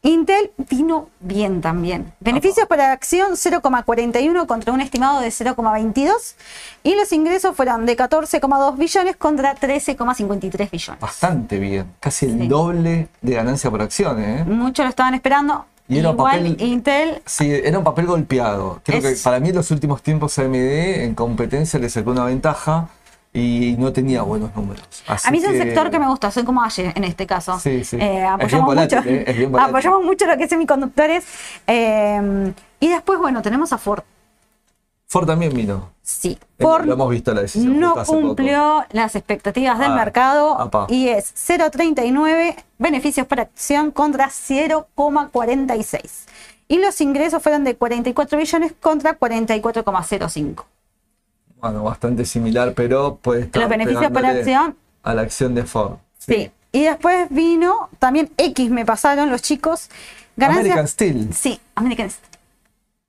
[0.06, 2.12] Intel vino bien también.
[2.19, 6.36] Beneficios por acción 0,41 contra un estimado de 0,22
[6.84, 10.99] y los ingresos fueron de 14,2 billones contra 13,53 billones.
[10.99, 12.47] Bastante bien, casi el Sí.
[12.47, 14.43] doble de ganancia por acción, ¿eh?
[14.45, 15.65] Muchos lo estaban esperando.
[15.88, 18.80] Y era Igual papel- Intel Sí, era un papel golpeado.
[18.84, 22.24] Creo Es- que para mí en los últimos tiempos AMD en competencia le sacó una
[22.26, 22.88] ventaja
[23.34, 24.88] y no tenía buenos números.
[25.08, 27.26] Así A mí es un que- sector que me gusta, soy como Aye en este
[27.28, 27.60] caso.
[27.60, 27.98] Sí, sí.
[28.00, 31.26] Eh, apoyamos, volátil, mucho, eh, apoyamos mucho lo que es semiconductores.
[31.67, 34.04] Eh, y después, bueno, tenemos a Ford.
[35.08, 35.91] Ford también vino.
[36.06, 37.80] Sí, Ford Lo hemos visto la decisión.
[37.80, 38.06] no poco.
[38.20, 40.86] cumplió las expectativas del Ah, mercado apa.
[40.89, 46.26] y es 0,39 beneficios por acción contra 0,46.
[46.68, 50.66] Y los ingresos fueron de 44 billones contra 44,05.
[51.62, 55.98] Bueno, bastante similar, pero puede estar Los beneficios por acción a la acción de Ford.
[56.18, 56.52] Sí.
[56.74, 59.89] Y después vino también X, me pasaron los chicos.
[60.36, 60.66] Ganancias.
[60.66, 61.34] American Steel.
[61.34, 62.30] Sí, American Steel.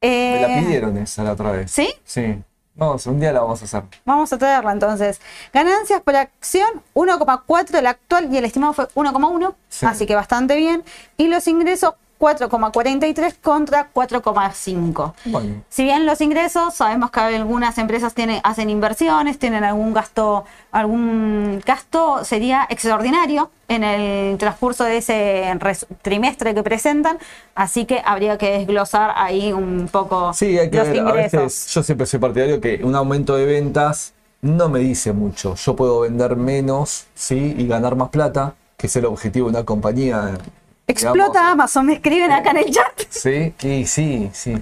[0.03, 1.71] Me la Eh, pidieron esa la otra vez.
[1.71, 1.89] ¿Sí?
[2.05, 2.37] Sí.
[2.77, 3.85] Vamos, un día la vamos a hacer.
[4.05, 5.21] Vamos a traerla entonces.
[5.53, 9.87] Ganancias por acción 1,4 el actual y el estimado fue 1,1, Sí.
[9.87, 10.83] así que bastante bien.
[11.17, 15.13] Y los ingresos 4,43 contra 4,5.
[15.27, 20.45] Bueno, Si bien los ingresos, sabemos que algunas empresas tienen, hacen inversiones, tienen algún gasto,
[20.73, 25.59] algún gasto sería extraordinario en el transcurso de ese
[26.01, 27.19] trimestre que presentan,
[27.55, 30.97] así que habría que desglosar ahí un poco sí, hay que los ver.
[30.97, 31.43] A ingresos.
[31.43, 35.55] veces yo siempre soy partidario que un aumento de ventas no me dice mucho.
[35.57, 39.65] Yo puedo vender menos, sí, y ganar más plata, que es el objetivo de una
[39.65, 40.39] compañía.
[40.87, 41.53] Explota digamos.
[41.53, 43.01] Amazon, me escriben acá en el chat.
[43.09, 44.55] Sí, y sí, sí.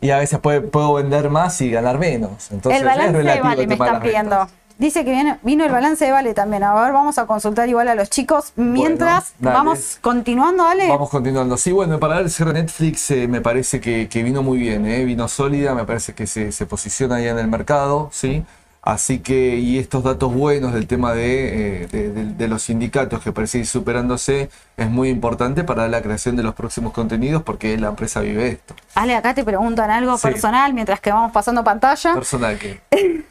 [0.00, 2.50] Y a veces puede- puedo vender más y ganar menos.
[2.50, 4.30] Entonces el balance es de Vale me están pidiendo.
[4.38, 4.54] ventas.
[4.78, 6.62] Dice que viene, vino el balance de Vale también.
[6.64, 8.52] A ver, vamos a consultar igual a los chicos.
[8.56, 10.88] Mientras vamos continuando, ¿vale?
[10.88, 11.56] Vamos continuando.
[11.58, 15.04] Sí, bueno, para el cierre Netflix eh, me parece que, que vino muy bien, eh,
[15.04, 18.42] vino sólida, me parece que se, se posiciona ahí en el mercado, ¿sí?
[18.82, 23.20] Así que, y estos datos buenos del tema de, eh, de- de- de los sindicatos
[23.22, 27.88] que ir superándose es muy importante para la creación de los próximos contenidos porque la
[27.88, 28.74] empresa vive esto.
[28.94, 30.22] Ale, acá te preguntan algo Sí.
[30.28, 32.14] personal mientras que vamos pasando pantalla.
[32.14, 32.80] Personal que.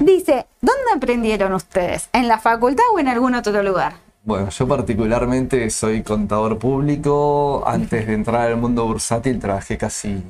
[0.00, 2.08] Dice, ¿dónde aprendieron ustedes?
[2.12, 3.92] ¿En la facultad o en algún otro lugar?
[4.24, 7.62] Bueno, yo particularmente soy contador público.
[7.66, 10.22] Antes de entrar al mundo bursátil trabajé casi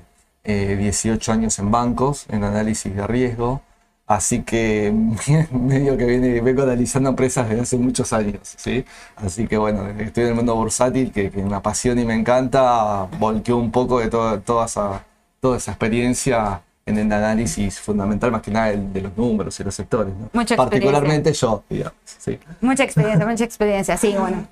[0.45, 3.63] eh, 18 años en bancos, en análisis de riesgo.
[4.09, 4.91] Así que
[5.53, 8.85] medio que viene, vengo analizando empresas desde hace muchos años, ¿sí?
[9.17, 12.07] Así que bueno, desde que estoy en el mundo bursátil, que, que me apasiona y
[12.07, 15.05] me encanta, volqué un poco de toda, toda, esa,
[15.41, 19.65] toda esa experiencia en el análisis fundamental, más que nada el de los números y
[19.65, 20.31] los sectores, ¿no?
[20.33, 20.57] Mucha experiencia.
[20.57, 22.39] Particularmente yo, digamos, ¿sí?
[22.63, 23.97] Mucha experiencia, mucha experiencia.
[23.99, 24.49] Sí, bueno.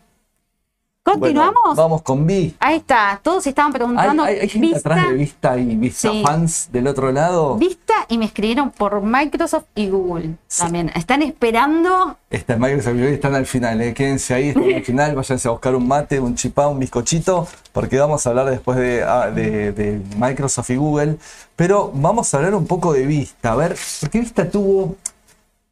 [1.13, 1.63] ¿Continuamos?
[1.65, 2.55] Bueno, vamos con Vi.
[2.59, 3.21] Ahí está.
[3.23, 4.25] Todos estaban ¿Hay, preguntando.
[4.25, 6.23] hay- hay gente Vista, atrás de Vista y Vista Sí.
[6.27, 7.57] fans del otro lado?
[7.57, 10.91] Vista y me escribieron por Microsoft y Google también.
[10.97, 12.17] Están esperando.
[12.29, 13.95] Esta Microsoft y Vista están al final, ¿eh?
[13.95, 17.99] quédense ahí, están al final, váyanse a buscar un mate, un chipá, un bizcochito, porque
[17.99, 21.17] vamos a hablar después de, ah, de- de Microsoft y Google.
[21.55, 24.97] Pero vamos a hablar un poco de Vista, a ver, porque Vista tuvo,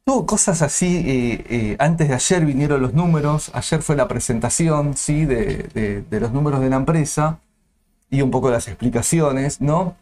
[0.05, 4.97] tuvo cosas así, eh, eh, antes de ayer vinieron los números, ayer fue la presentación,
[4.97, 5.25] ¿sí?
[5.25, 7.40] de, los números de la empresa
[8.11, 9.97] y un poco las explicaciones, ¿no?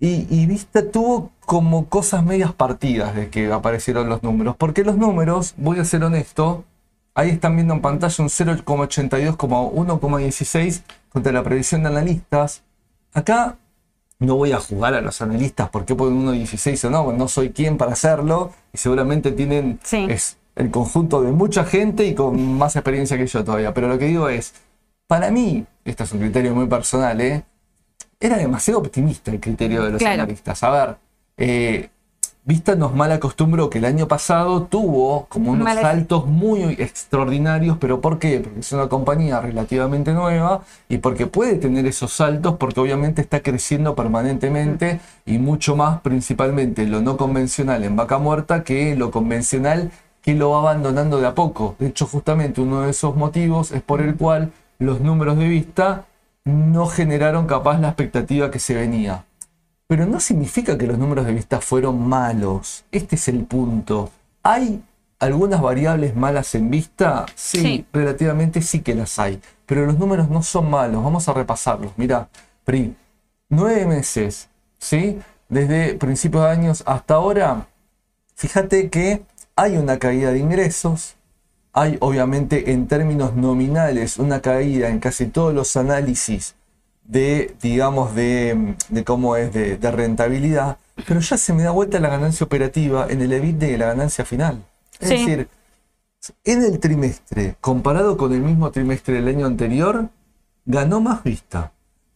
[0.00, 4.54] Y, y Vista tuvo como cosas medias partidas de que aparecieron los números.
[4.56, 6.64] Porque los números, voy a ser honesto,
[7.14, 12.62] ahí están viendo en pantalla un 0,82 como 1,16 contra la previsión de analistas.
[13.12, 13.56] Acá
[14.20, 17.50] no voy a jugar a los analistas por qué ponen 1,16 o no, no soy
[17.50, 20.06] quien para hacerlo y seguramente tienen Sí.
[20.08, 23.72] es el conjunto de mucha gente y con más experiencia que yo todavía.
[23.72, 24.54] Pero lo que digo es,
[25.06, 27.44] para mí, este es un criterio muy personal, ¿eh?
[28.20, 30.22] era demasiado optimista el criterio de los Claro.
[30.22, 30.62] analistas.
[30.64, 30.96] A ver,
[31.36, 31.88] eh,
[32.48, 38.00] Vista nos mal acostumbró que el año pasado tuvo como unos saltos muy extraordinarios, pero
[38.00, 38.40] ¿por qué?
[38.40, 43.40] Porque es una compañía relativamente nueva y porque puede tener esos saltos porque obviamente está
[43.40, 49.90] creciendo permanentemente y mucho más principalmente lo no convencional en vaca muerta que lo convencional
[50.22, 51.76] que lo va abandonando de a poco.
[51.78, 56.06] De hecho, justamente uno de esos motivos es por el cual los números de Vista
[56.46, 59.26] no generaron capaz la expectativa que se venía.
[59.88, 62.84] Pero no significa que los números de vista fueron malos.
[62.92, 64.10] Este es el punto.
[64.42, 64.82] Hay
[65.18, 67.86] algunas variables malas en vista, sí, Sí.
[67.92, 71.90] relativamente sí que las hay, pero los números no son malos, vamos a repasarlos.
[71.96, 72.28] Mira,
[72.64, 72.94] PRI,
[73.48, 74.48] nueve meses,
[74.78, 75.18] ¿sí?
[75.48, 77.66] Desde principios de años hasta ahora,
[78.36, 79.22] fíjate que
[79.56, 81.16] hay una caída de ingresos,
[81.72, 86.54] hay obviamente en términos nominales una caída en casi todos los análisis
[87.08, 91.98] de, digamos, de, de cómo es de, de rentabilidad, pero ya se me da vuelta
[91.98, 94.62] la ganancia operativa en el EBITDA y la ganancia final.
[95.00, 95.14] Es Sí.
[95.16, 95.48] decir,
[96.44, 100.08] en el trimestre, comparado con el mismo trimestre del año anterior,
[100.66, 101.72] ganó más vista.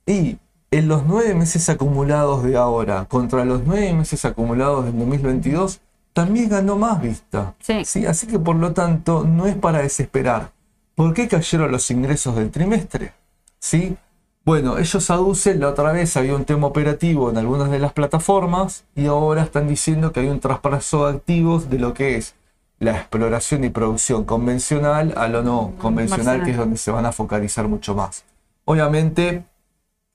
[0.07, 0.37] Y
[0.71, 5.81] en los nueve meses acumulados de ahora contra los nueve meses acumulados del 2022,
[6.13, 7.55] también ganó más vista.
[7.61, 8.05] Sí.
[8.07, 10.51] Así que por lo tanto, no es para desesperar.
[10.95, 13.13] ¿Por qué cayeron los ingresos del trimestre?
[13.59, 13.97] ¿Sí?
[14.45, 18.85] Bueno, ellos aducen, la otra vez había un tema operativo en algunas de las plataformas
[18.97, 22.35] y ahora están diciendo que hay un traspaso de activos de lo que es
[22.81, 27.13] la exploración y producción convencional a lo no convencional, que es donde se van a
[27.13, 28.25] focalizar mucho más.
[28.65, 29.45] Obviamente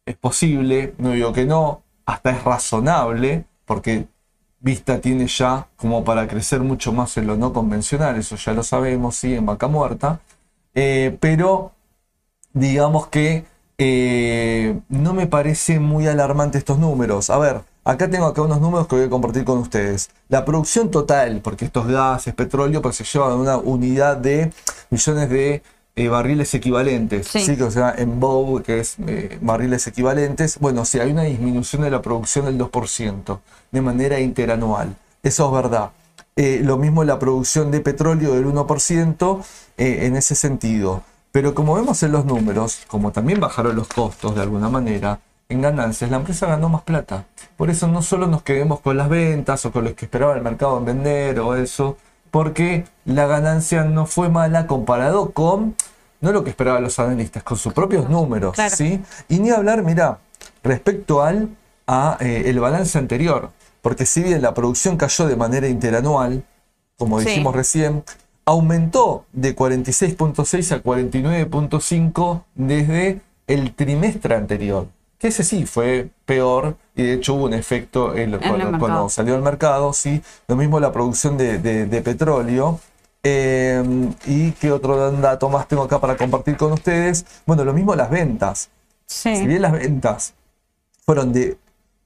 [0.05, 4.07] es posible, no digo que no, hasta es razonable, porque
[4.59, 8.63] Vista tiene ya como para crecer mucho más en lo no convencional, eso ya lo
[8.63, 10.19] sabemos, sí, en vaca muerta,
[10.79, 11.71] Eh, pero
[12.53, 13.45] digamos que
[13.77, 17.29] eh, no me parece muy alarmante estos números.
[17.29, 20.09] A ver, acá tengo acá unos números que voy a compartir con ustedes.
[20.29, 24.51] La producción total, porque estos gases, petróleo, pues se llevan una unidad de
[24.89, 25.61] millones de
[25.95, 27.27] eh, barriles equivalentes.
[27.27, 27.39] Sí.
[27.41, 27.57] Sí.
[27.57, 30.59] que o sea, en BOW, que es eh, barriles equivalentes.
[30.59, 33.39] Bueno, sí, hay una disminución de la producción del 2%
[33.71, 34.95] de manera interanual.
[35.23, 35.91] Eso es verdad.
[36.35, 39.43] Eh, lo mismo la producción de petróleo del 1%
[39.77, 41.01] eh, en ese sentido.
[41.31, 45.61] Pero como vemos en los números, como también bajaron los costos de alguna manera, en
[45.61, 47.25] ganancias, la empresa ganó más plata.
[47.55, 50.41] Por eso no solo nos quedemos con las ventas o con los que esperaba el
[50.41, 51.97] mercado en vender o eso,
[52.31, 55.75] porque la ganancia no fue mala comparado con,
[56.19, 58.55] no lo que esperaban los analistas, con sus propios números.
[58.55, 58.75] Claro.
[58.75, 59.01] ¿sí?
[59.29, 60.17] Y ni hablar, mira,
[60.63, 61.49] respecto al
[61.85, 66.43] a, eh, el balance anterior, porque si bien la producción cayó de manera interanual,
[66.97, 67.27] como Sí.
[67.27, 68.03] dijimos recién,
[68.47, 74.87] aumentó de 46.6 a 49.5 desde el trimestre anterior.
[75.19, 79.09] Que ese sí fue peor y de hecho hubo un efecto en lo- En cuando,
[79.09, 80.21] salió al mercado, sí.
[80.47, 82.79] Lo mismo la producción de, de- de petróleo.
[83.23, 83.83] Eh,
[84.27, 87.25] y qué otro dato más tengo acá para compartir con ustedes.
[87.45, 88.69] Bueno, lo mismo las ventas.
[89.05, 89.35] Sí.
[89.35, 90.33] Si bien las ventas
[91.05, 91.57] fueron de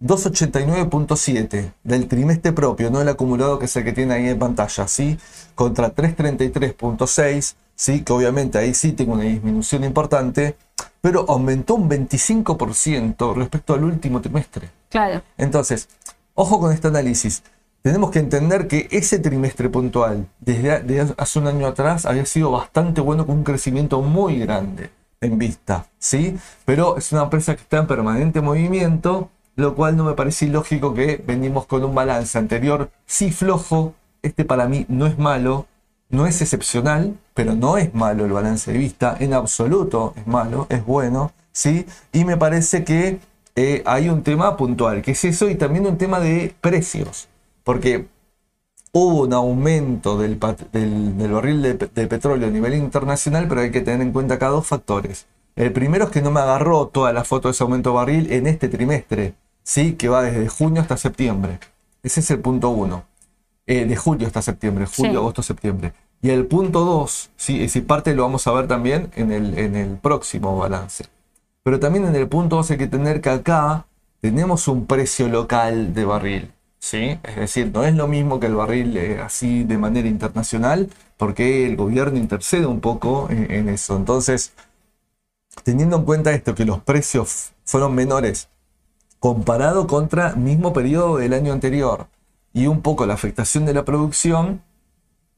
[0.01, 4.87] 289.7 del trimestre propio, no el acumulado que es el que tiene ahí en pantalla,
[4.87, 5.17] ¿sí?
[5.53, 8.01] Contra 333.6, ¿sí?
[8.01, 10.55] Que obviamente ahí sí tengo una disminución importante,
[11.01, 14.69] pero aumentó un 25% respecto al último trimestre.
[14.89, 15.21] Claro.
[15.37, 15.87] Entonces,
[16.33, 17.43] ojo con este análisis.
[17.83, 23.01] Tenemos que entender que ese trimestre puntual, desde, hace un año atrás, había sido bastante
[23.01, 26.37] bueno con un crecimiento muy grande en vista, ¿sí?
[26.65, 30.93] Pero es una empresa que está en permanente movimiento, lo cual no me parece ilógico
[30.93, 33.93] que venimos con un balance anterior sí flojo.
[34.21, 35.65] Este para mí no es malo,
[36.09, 40.67] no es excepcional, pero no es malo el balance de vista, en absoluto es malo,
[40.69, 41.85] es bueno, ¿sí?
[42.13, 43.19] Y me parece que
[43.55, 47.27] eh, hay un tema puntual, que es eso, y también un tema de precios,
[47.63, 48.07] porque
[48.93, 50.39] hubo un aumento del,
[50.71, 54.35] del- del barril de, de petróleo a nivel internacional, pero hay que tener en cuenta
[54.35, 55.27] acá dos factores.
[55.55, 58.31] El primero es que no me agarró toda la foto de ese aumento de barril
[58.31, 59.33] en este trimestre,
[59.63, 59.93] ¿sí?
[59.93, 61.59] que va desde junio hasta septiembre.
[62.03, 63.05] Ese es el punto uno.
[63.67, 65.17] Eh, de julio hasta septiembre, julio, Sí.
[65.17, 65.93] agosto, septiembre.
[66.21, 67.63] Y el punto 2, ¿sí?
[67.63, 71.05] esa parte lo vamos a ver también en el, en el próximo balance.
[71.63, 73.85] Pero también en el punto 2 hay que tener que acá
[74.19, 76.51] tenemos un precio local de barril.
[76.79, 77.19] ¿sí?
[77.23, 81.65] Es decir, no es lo mismo que el barril eh, así de manera internacional, porque
[81.65, 83.95] el gobierno intercede un poco en, en eso.
[83.95, 84.53] Entonces,
[85.63, 88.49] teniendo en cuenta esto, que los precios fueron menores
[89.21, 92.07] comparado contra mismo periodo del año anterior
[92.53, 94.63] y un poco la afectación de la producción,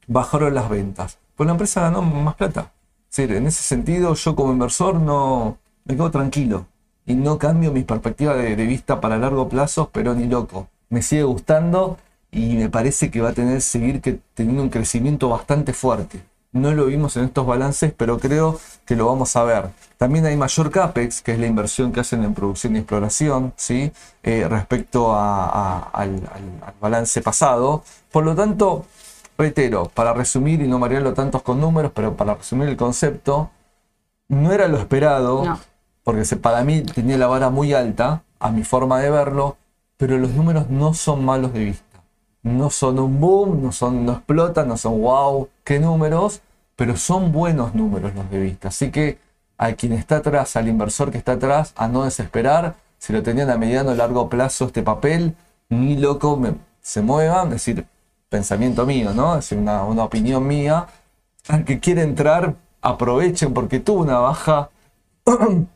[0.08, 1.20] bajaron las ventas.
[1.36, 2.72] Pues la empresa ganó más plata.
[3.18, 6.66] En ese sentido, yo como inversor no me quedo tranquilo
[7.06, 10.70] y no cambio mis perspectivas de, de vista para largo plazo, pero ni loco.
[10.88, 11.98] Me sigue gustando
[12.32, 16.24] y me parece que va a tener seguir que, teniendo un crecimiento bastante fuerte.
[16.54, 19.70] No lo vimos en estos balances, pero creo que lo vamos a ver.
[19.98, 23.92] También hay mayor CAPEX, que es la inversión que hacen en producción y exploración, ¿sí?
[24.22, 27.84] Eh, respecto a- a- al, al- al balance pasado.
[28.12, 28.86] Por lo tanto,
[29.38, 33.50] reitero, para resumir y no marearlo tantos con números, pero para resumir el concepto,
[34.30, 35.60] no era lo esperado, No.
[36.04, 39.58] porque se- para mí tenía la vara muy alta, a mi forma de verlo,
[39.98, 41.93] pero los números no son malos de vista.
[42.44, 46.42] No son un boom, no, son, no explotan, no son wow, qué números,
[46.76, 48.68] pero son buenos números los de vista.
[48.68, 49.18] Así que
[49.58, 53.50] a quien está atrás, al inversor que está atrás, a no desesperar, si lo tenían
[53.50, 55.36] a mediano o largo plazo este papel,
[55.70, 56.40] ni loco
[56.82, 57.86] se muevan, es decir,
[58.30, 59.34] pensamiento mío, ¿no?
[59.34, 60.88] Es decir, una, una opinión mía.
[61.48, 64.70] Al que quiere entrar, aprovechen porque tuvo una baja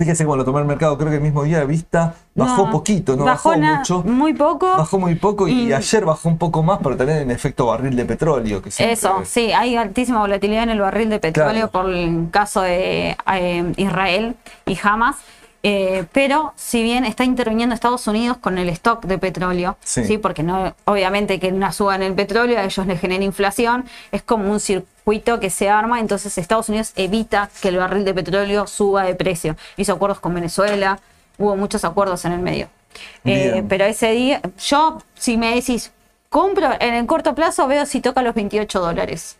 [0.00, 3.16] Fíjese cómo lo tomó el mercado, creo que el mismo día de vista bajó poquito,
[3.16, 4.02] no bajó, mucho.
[4.02, 4.66] Muy poco.
[4.66, 8.06] Bajó muy poco y, ayer bajó un poco más, pero también en efecto barril de
[8.06, 8.62] petróleo.
[8.62, 13.14] Que Eso, sí, hay altísima volatilidad en el barril de petróleo por el caso de
[13.30, 15.16] eh, Israel y Hamas.
[15.62, 20.16] Eh, pero si bien está interviniendo Estados Unidos con el stock de petróleo, sí.
[20.16, 24.22] porque no, obviamente que una suba en el petróleo a ellos les genera inflación, es
[24.22, 24.60] como un
[25.00, 29.14] circuito que se arma, entonces Estados Unidos evita que el barril de petróleo suba de
[29.14, 29.56] precio.
[29.76, 31.00] Hizo acuerdos con Venezuela,
[31.38, 32.68] hubo muchos acuerdos en el medio.
[33.24, 35.92] Eh, pero ese día, yo, si me decís,
[36.28, 39.36] compro en el corto plazo, veo si toca los 28 dólares.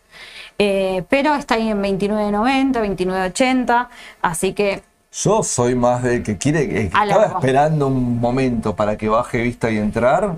[0.57, 3.87] Eh, pero está ahí en 29.90, 29.80,
[4.21, 4.83] así que
[5.13, 9.69] yo soy más del que quiere, que estaba esperando un momento para que baje vista
[9.69, 10.37] y entrar.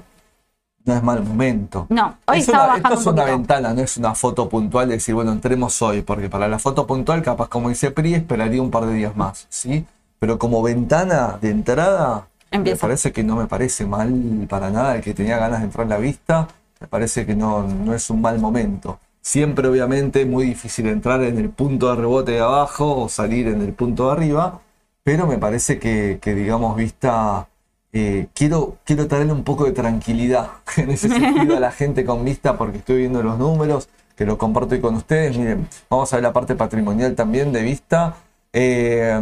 [0.86, 1.88] No es mal momento.
[1.90, 5.16] No, hoy es una, Esto es una ventana, no es una foto puntual de decir,
[5.16, 8.86] bueno, entremos hoy, porque para la foto puntual, capaz como dice PRI, esperaría un par
[8.86, 9.86] de días más, ¿sí?
[10.20, 15.02] Pero como ventana de entrada, me parece que no me parece mal para nada el
[15.02, 16.48] que tenía ganas de entrar en la vista,
[16.82, 19.00] me parece que no, no es un mal momento.
[19.22, 23.62] Siempre, obviamente, muy difícil entrar en el punto de rebote de abajo o salir en
[23.62, 24.60] el punto de arriba,
[25.02, 27.48] pero me parece que, digamos, vista,
[27.94, 32.26] eh, quiero, quiero traerle un poco de tranquilidad en ese sentido a la gente con
[32.26, 35.38] vista porque estoy viendo los números, que lo comparto con ustedes.
[35.38, 38.16] Miren, vamos a ver la parte patrimonial también de vista.
[38.52, 39.20] Eh,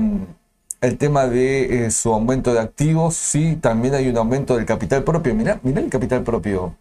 [0.82, 5.04] el tema de eh, su aumento de activos, sí, también hay un aumento del capital
[5.04, 5.36] propio.
[5.36, 6.76] Mirá, mirá el capital propio.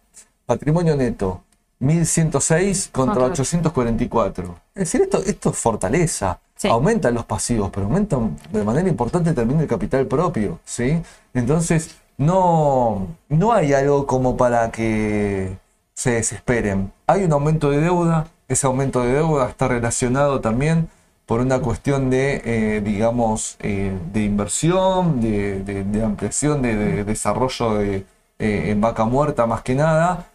[0.45, 1.43] Patrimonio neto,
[1.81, 4.55] 1106 contra 844.
[4.75, 6.39] Es decir, esto, esto es fortaleza.
[6.69, 10.59] Aumentan los pasivos, pero aumentan de manera importante también el capital propio.
[10.63, 11.01] ¿sí?
[11.33, 15.57] Entonces, no, no hay algo como para que
[15.95, 16.91] se desesperen.
[17.07, 18.27] Hay un aumento de deuda.
[18.47, 20.87] Ese aumento de deuda está relacionado también
[21.25, 28.05] por una cuestión de, eh, digamos, eh, de inversión, de, ampliación, de, desarrollo de,
[28.37, 30.30] eh, en vaca muerta más que nada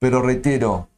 [0.00, 0.88] pero reitero,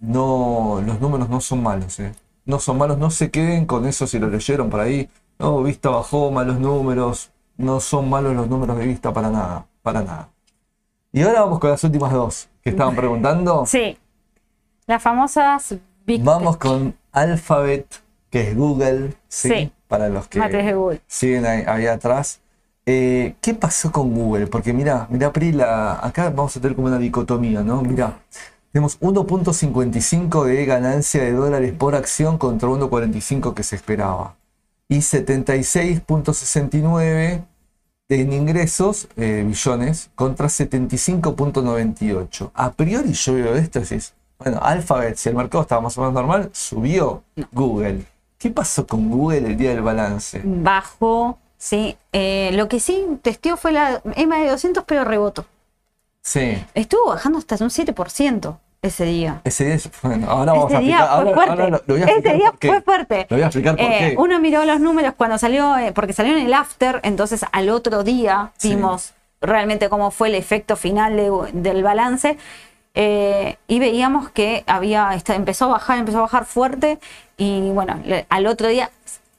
[0.00, 2.14] no, los números no son malos, ¿eh?
[2.44, 5.10] No son malos, no se queden con eso si lo leyeron por ahí.
[5.38, 7.30] No, vista bajó, malos números.
[7.56, 10.28] No son malos los números de vista para nada, para nada.
[11.12, 13.64] Y ahora vamos con las últimas dos que estaban preguntando.
[13.66, 13.98] Sí.
[14.86, 15.76] Las famosas
[16.20, 17.86] Vamos con Alphabet,
[18.30, 19.72] que es Google, ¿sí?
[19.86, 20.40] Para los que
[21.06, 22.40] siguen ahí, atrás.
[22.84, 24.48] Eh, ¿Qué pasó con Google?
[24.48, 27.80] Porque mira, mira Prila, acá vamos a tener como una dicotomía, ¿no?
[27.82, 28.18] Mira,
[28.72, 34.34] tenemos 1.55 de ganancia de dólares por acción contra 1.45 que se esperaba.
[34.88, 37.44] Y 76.69
[38.20, 42.50] en ingresos, eh, billones, contra 75.98.
[42.54, 46.02] A priori yo veo esto y decís, bueno, Alphabet, si el mercado estaba más o
[46.02, 47.22] menos normal, subió
[47.52, 48.04] Google.
[48.38, 50.42] ¿Qué pasó con Google el día del balance?
[50.44, 51.96] Bajo, sí.
[52.12, 55.46] Eh, lo que sí testió fue la EMA de 200, pero rebotó.
[56.20, 56.62] Sí.
[56.74, 59.40] Estuvo bajando hasta un 7% ese día.
[59.44, 61.24] Ese día, bueno, ahora vamos ese a explicar.
[61.24, 61.70] Día fue fuerte.
[61.70, 63.26] lo, voy a ese día fue fuerte.
[63.28, 64.14] Lo voy a explicar por eh, qué.
[64.18, 68.02] Uno miró los números cuando salió, eh, porque salió en el after, entonces al otro
[68.02, 71.16] día vimos realmente cómo fue el efecto final
[71.52, 72.38] del balance.
[72.94, 76.98] Eh, y veíamos que había empezó a bajar, empezó a bajar fuerte
[77.38, 77.98] y bueno,
[78.28, 78.90] al otro día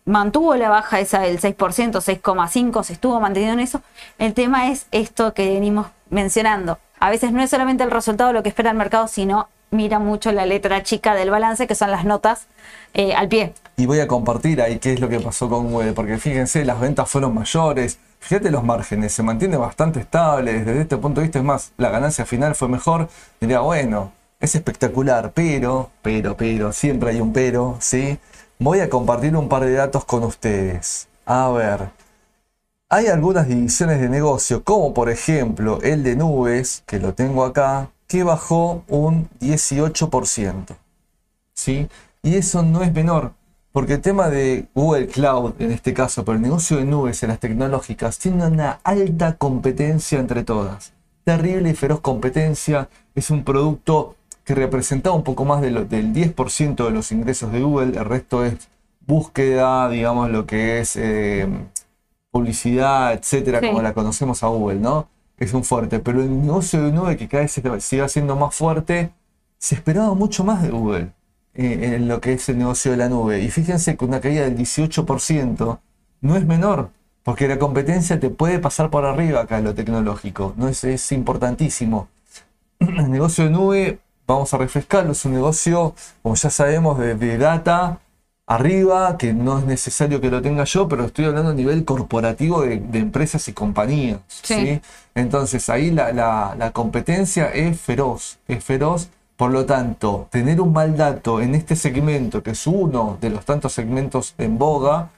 [0.05, 3.81] mantuvo la baja esa del 6%, 6,5, se estuvo manteniendo en eso.
[4.17, 6.79] El tema es esto que venimos mencionando.
[6.99, 10.31] A veces no es solamente el resultado lo que espera el mercado, sino mira mucho
[10.31, 12.47] la letra chica del balance, que son las notas
[12.93, 13.53] eh, al pie.
[13.75, 16.79] Y voy a compartir ahí qué es lo que pasó con Google, porque fíjense, las
[16.79, 21.39] ventas fueron mayores, fíjate los márgenes, se mantiene bastante estable, desde este punto de vista
[21.39, 23.09] es más, la ganancia final fue mejor,
[23.41, 28.19] diría, bueno, es espectacular, pero, pero, pero, siempre hay un pero, ¿sí?
[28.63, 31.09] Voy a compartir un par de datos con ustedes.
[31.25, 31.89] A ver,
[32.87, 37.89] hay algunas divisiones de negocio, como por ejemplo el de nubes, que lo tengo acá,
[38.07, 40.77] que bajó un 18%.
[41.53, 41.89] ¿sí?
[42.21, 43.33] Y eso no es menor,
[43.73, 47.29] porque el tema de Google Cloud, en este caso, pero el negocio de nubes en
[47.31, 50.93] las tecnológicas, tiene una alta competencia entre todas.
[51.25, 52.87] Terrible y feroz competencia.
[53.13, 57.61] Es un producto que representaba un poco más de del 10% de los ingresos de
[57.61, 58.69] Google, el resto es
[59.05, 61.47] búsqueda, digamos, lo que es eh,
[62.31, 65.07] publicidad, etcétera, como la conocemos a Google, ¿no?
[65.43, 68.55] es un fuerte, pero el negocio de nube que cada vez se sigue siendo más
[68.55, 69.11] fuerte,
[69.57, 71.11] se esperaba mucho más de Google
[71.53, 73.41] eh, en lo que es el negocio de la nube.
[73.41, 75.79] Y fíjense que una caída del 18%
[76.21, 76.91] no es menor,
[77.23, 81.11] porque la competencia te puede pasar por arriba acá en lo tecnológico, no es, es
[81.11, 82.07] importantísimo.
[82.79, 87.37] El negocio de nube, vamos a refrescarlo, es un negocio, como ya sabemos, de, de
[87.37, 87.99] data,
[88.45, 92.61] arriba, que no es necesario que lo tenga yo, pero estoy hablando a nivel corporativo
[92.61, 94.19] de, empresas y compañías.
[94.27, 94.81] Sí.
[95.15, 99.09] Entonces ahí la, la, competencia es feroz, es feroz.
[99.35, 103.45] Por lo tanto, tener un mal dato en este segmento, que es uno de los
[103.45, 105.09] tantos segmentos en boga,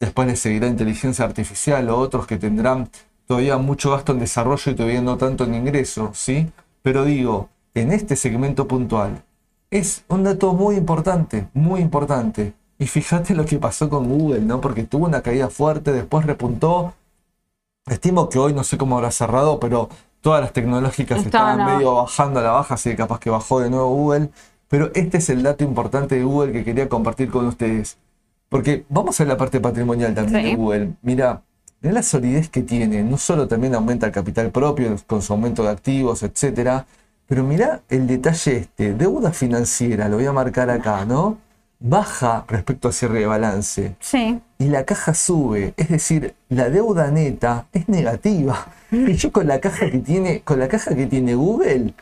[0.00, 2.90] después le seguirá inteligencia artificial o otros que tendrán
[3.26, 6.50] todavía mucho gasto en desarrollo y todavía no tanto en ingreso, ¿sí?
[6.82, 9.22] Pero digo, en este segmento puntual,
[9.70, 12.54] es un dato muy importante, muy importante.
[12.78, 14.60] Y fíjate lo que pasó con Google, ¿no?
[14.60, 16.94] Porque tuvo una caída fuerte, después repuntó.
[17.86, 19.88] Estimo que hoy no sé cómo habrá cerrado, pero
[20.20, 23.70] todas las tecnológicas estaban medio bajando a la baja, así que capaz que bajó de
[23.70, 24.30] nuevo Google.
[24.68, 27.98] Pero este es el dato importante de Google que quería compartir con ustedes.
[28.48, 30.92] Porque vamos a la parte patrimonial también de Google.
[31.02, 31.42] Mira,
[31.80, 33.02] mira la solidez que tiene.
[33.02, 36.86] No solo también aumenta el capital propio con su aumento de activos, etcétera.
[37.30, 41.38] Pero mira el detalle este, deuda financiera, lo voy a marcar acá, ¿no?
[41.80, 43.96] baja respecto al cierre de balance.
[43.98, 44.38] Sí.
[44.58, 48.66] Y la caja sube, es decir, la deuda neta es negativa.
[48.92, 51.94] Y yo con la caja que tiene, con la caja que tiene Google,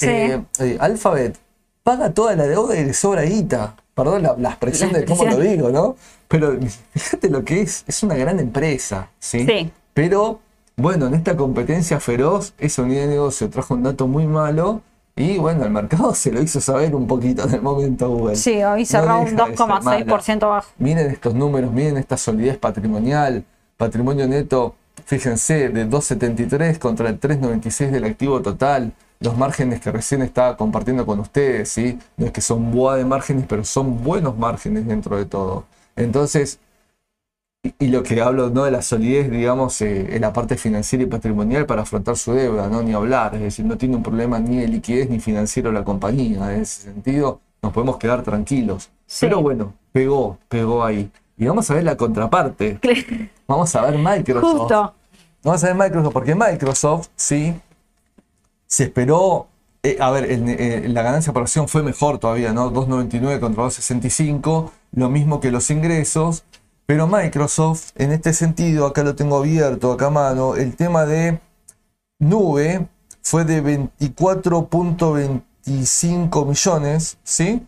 [0.00, 1.36] eh, eh, Alphabet,
[1.82, 3.76] paga toda la deuda y le sobra guita.
[3.94, 5.96] Perdón la, expresión de cómo lo digo, ¿no?
[6.28, 6.56] Pero
[6.94, 9.44] fíjate lo que es, es una gran empresa, ¿sí?
[9.44, 9.72] Sí.
[9.92, 10.40] Pero,
[10.78, 14.80] bueno, en esta competencia feroz, esa unidad de negocio trajo un dato muy malo
[15.16, 18.36] y bueno, el mercado se lo hizo saber un poquito en el momento Google.
[18.36, 20.70] Sí, hoy cerró un 2,6% bajo.
[20.78, 23.44] Miren estos números, miren esta solidez patrimonial,
[23.76, 28.92] patrimonio neto, fíjense, de 2,73 contra el 3,96 del activo total.
[29.18, 31.98] Los márgenes que recién estaba compartiendo con ustedes, ¿sí?
[32.16, 35.64] No es que son boa de márgenes, pero son buenos márgenes dentro de todo.
[35.96, 36.60] Entonces,
[37.62, 38.64] y, lo que hablo ¿no?
[38.64, 42.68] de la solidez, digamos, eh, en la parte financiera y patrimonial para afrontar su deuda,
[42.68, 45.84] no ni hablar, es decir, no tiene un problema ni de liquidez ni financiero la
[45.84, 48.90] compañía, en ese sentido nos podemos quedar tranquilos.
[49.20, 51.10] Pero bueno, pegó, pegó ahí.
[51.36, 52.78] Y vamos a ver la contraparte.
[53.46, 54.58] Vamos a ver Microsoft.
[54.58, 54.94] Justo.
[55.42, 57.54] Vamos a ver Microsoft, porque Microsoft, sí,
[58.66, 59.46] se esperó,
[59.82, 62.72] eh, a ver, eh, la ganancia por acción fue mejor todavía, ¿no?
[62.72, 66.44] 2.99 contra 2.65, lo mismo que los ingresos,
[66.88, 71.38] pero Microsoft, en este sentido, acá lo tengo abierto, acá a mano, el tema de
[72.18, 72.88] nube
[73.20, 77.62] fue de 24.25 millones, ¿sí?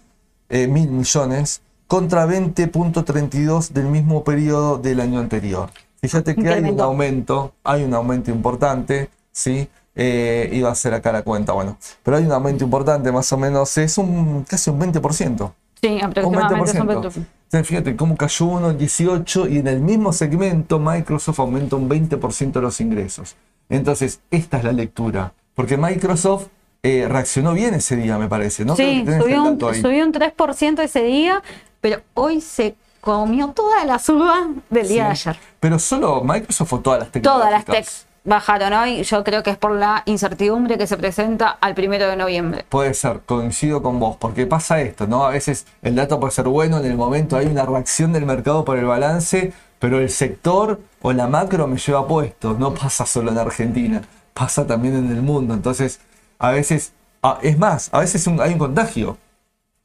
[0.49, 5.69] Eh, mil millones, contra 20.32 del mismo periodo del año anterior.
[6.01, 9.69] Fíjate que hay un aumento, hay un aumento importante, ¿sí?
[9.95, 13.37] Eh, iba a ser acá la cuenta, bueno, pero hay un aumento importante, más o
[13.37, 15.53] menos, es un casi un 20%.
[15.83, 17.27] Sí, aproximadamente un 20%.
[17.51, 22.61] Fíjate cómo cayó uno en 18 y en el mismo segmento Microsoft aumenta un 20%
[22.61, 23.35] los ingresos.
[23.69, 25.33] Entonces, esta es la lectura.
[25.55, 26.47] Porque Microsoft
[26.83, 28.77] eh, reaccionó bien ese día, me parece, ¿no?
[28.77, 31.43] Sí, subió un, subió un, 3% ese día,
[31.81, 35.37] pero hoy se comió toda la suba del día de ayer.
[35.59, 37.41] Pero solo Microsoft o todas las tecnologías.
[37.41, 41.51] Todas las techs bajaron hoy, yo creo que es por la incertidumbre que se presenta
[41.61, 42.65] al primero de noviembre.
[42.69, 45.25] Puede ser, coincido con vos, porque pasa esto, ¿no?
[45.25, 48.65] A veces el dato puede ser bueno, en el momento hay una reacción del mercado
[48.65, 53.31] por el balance, pero el sector o la macro me lleva puesto, no pasa solo
[53.31, 54.03] en Argentina,
[54.35, 55.55] pasa también en el mundo.
[55.55, 56.01] Entonces,
[56.39, 56.93] a veces,
[57.43, 59.17] es más, a veces hay un contagio.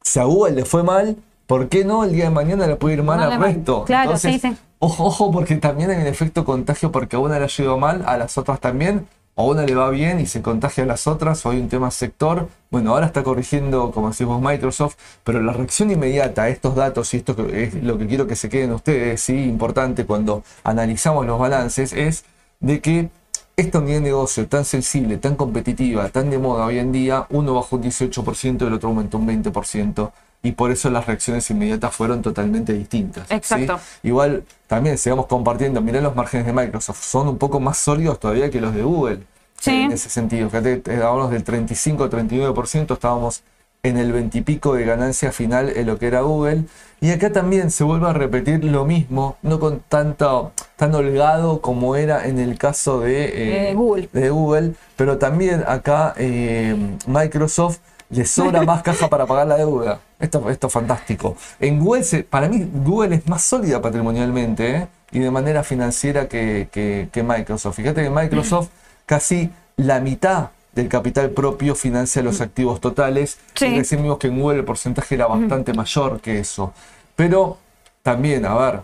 [0.02, 1.16] Si a Google le fue mal,
[1.46, 3.84] ¿por qué no el día de mañana le puede ir mal al resto?
[3.84, 4.56] Claro, sí, sí.
[4.88, 8.16] Ojo, porque también hay un efecto contagio porque a una le ha ido mal, a
[8.16, 11.50] las otras también, a una le va bien y se contagia a las otras, o
[11.50, 12.48] hay un tema sector.
[12.70, 17.16] Bueno, ahora está corrigiendo, como decimos, Microsoft, pero la reacción inmediata a estos datos, y
[17.16, 21.92] esto es lo que quiero que se queden ustedes, sí, importante cuando analizamos los balances,
[21.92, 22.24] es
[22.60, 23.08] de que
[23.56, 27.54] esta unidad de negocio tan sensible, tan competitiva, tan de moda hoy en día, uno
[27.54, 30.12] bajó un 18% y el otro aumentó un 20%
[30.46, 33.28] y por eso las reacciones inmediatas fueron totalmente distintas.
[33.32, 33.80] Exacto.
[34.04, 38.48] Igual también sigamos compartiendo, mirá los márgenes de Microsoft, son un poco más sólidos todavía
[38.48, 39.18] que los de Google.
[39.58, 39.72] Sí.
[39.72, 43.42] En ese sentido, fíjate, estábamos del 35-39%, estábamos
[43.82, 46.64] en el 20 y pico de ganancia final en lo que era Google.
[47.00, 51.96] Y acá también se vuelve a repetir lo mismo, no con tanto, tan holgado como
[51.96, 54.08] era en el caso de, eh, Google.
[54.12, 56.76] de Google, pero también acá eh,
[57.08, 57.80] Microsoft
[58.10, 60.00] le sobra más caja para pagar la deuda.
[60.18, 61.36] Esto, esto es fantástico.
[61.60, 64.88] En Google, para mí, Google es más sólida patrimonialmente ¿eh?
[65.10, 66.68] y de manera financiera que,
[67.14, 67.76] Microsoft.
[67.76, 68.68] Fíjate que Microsoft
[69.06, 73.38] casi la mitad del capital propio financia los activos totales.
[73.54, 73.66] Sí.
[73.66, 76.72] Y recién vimos que en Google el porcentaje era bastante mayor que eso.
[77.14, 77.58] Pero
[78.02, 78.80] también, a ver,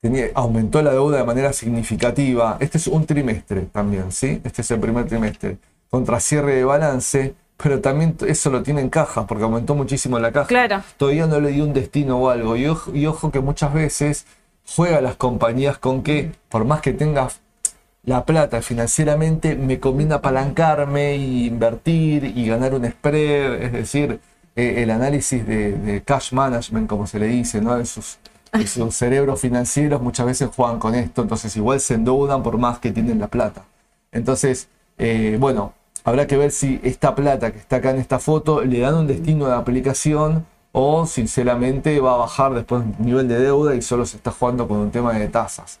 [0.00, 2.56] tenía- aumentó la deuda de manera significativa.
[2.60, 4.40] Este es un trimestre también, ¿sí?
[4.44, 5.58] Este es el primer trimestre.
[5.90, 10.32] Contra cierre de balance, pero también eso lo tiene en caja, porque aumentó muchísimo la
[10.32, 10.46] caja.
[10.46, 10.82] Claro.
[10.96, 12.56] Todavía no le dio un destino o algo.
[12.56, 14.26] Y ojo, y ojo que muchas veces
[14.74, 17.40] juega las compañías con que, por más que tengas
[18.04, 24.20] la plata financieramente, me conviene apalancarme y invertir y ganar un spread, es decir,
[24.56, 27.76] eh, el análisis de, de cash management, como se le dice, ¿no?
[27.76, 28.18] En sus,
[28.52, 32.78] en sus cerebros financieros muchas veces juegan con esto, entonces igual se endeudan por más
[32.78, 33.64] que tienen la plata.
[34.12, 35.74] Entonces, eh, bueno,
[36.04, 39.06] habrá que ver si esta plata que está acá en esta foto le dan un
[39.06, 44.06] destino de aplicación o sinceramente va a bajar después el nivel de deuda y solo
[44.06, 45.80] se está jugando con un tema de tasas.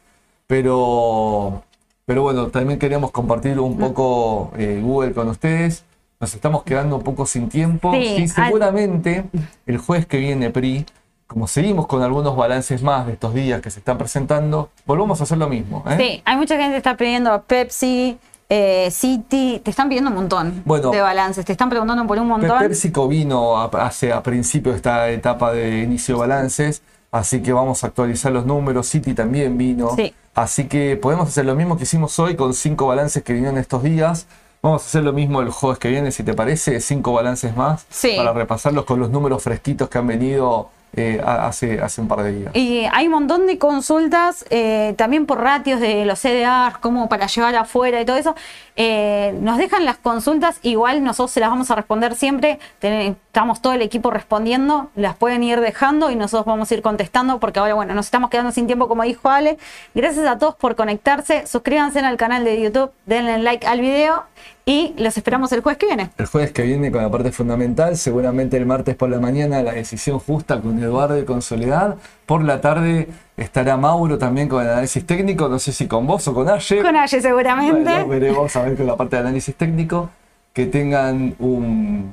[0.64, 1.62] Pero,
[2.06, 5.84] pero bueno, también queríamos compartir un poco eh, Google con ustedes.
[6.18, 7.92] Nos estamos quedando un poco sin tiempo.
[7.94, 9.24] Sí, Sí, al- seguramente
[9.66, 10.84] el jueves que viene, PRI,
[11.26, 15.22] como seguimos con algunos balances más de estos días que se están presentando, volvamos a
[15.22, 15.82] hacer lo mismo.
[15.88, 15.96] ¿eh?
[15.98, 18.18] Sí, hay mucha gente que está pidiendo Pepsi,
[18.50, 20.90] eh, City, te están pidiendo un montón Bueno.
[20.90, 22.58] de balances, te están preguntando por un montón.
[22.58, 26.82] PepsiCo vino a, hace, a principio de esta etapa de inicio de balances,
[27.12, 28.88] así que vamos a actualizar los números.
[28.88, 29.94] City también vino.
[29.96, 30.12] Sí.
[30.34, 33.82] Así que podemos hacer lo mismo que hicimos hoy con cinco balances que vinieron estos
[33.82, 34.26] días.
[34.62, 37.86] Vamos a hacer lo mismo el jueves que viene, si te parece, cinco balances más
[37.88, 38.14] Sí.
[38.16, 42.32] para repasarlos con los números fresquitos que han venido eh, hace, hace un par de
[42.32, 42.56] días.
[42.56, 47.28] Y hay un montón de consultas eh, también por ratios de los CDRs, como para
[47.28, 48.34] llevar afuera y todo eso.
[48.74, 52.58] Eh, nos dejan las consultas, igual nosotros se las vamos a responder siempre.
[53.30, 57.38] Estamos todo el equipo respondiendo, las pueden ir dejando y nosotros vamos a ir contestando
[57.38, 59.56] porque ahora, bueno, nos estamos quedando sin tiempo, como dijo Ale.
[59.94, 61.46] Gracias a todos por conectarse.
[61.46, 64.24] Suscríbanse al canal de YouTube, denle like al video
[64.64, 66.10] y los esperamos el jueves que viene.
[66.18, 69.74] El jueves que viene con la parte fundamental, seguramente el martes por la mañana la
[69.74, 71.98] decisión justa con Eduardo y con Soledad.
[72.26, 76.26] Por la tarde estará Mauro también con el análisis técnico, no sé si con vos
[76.26, 76.82] o con Aye.
[76.82, 77.84] Con Aye seguramente.
[77.84, 80.10] Bueno, veremos a ver con la parte de análisis técnico.
[80.52, 82.12] Que tengan un,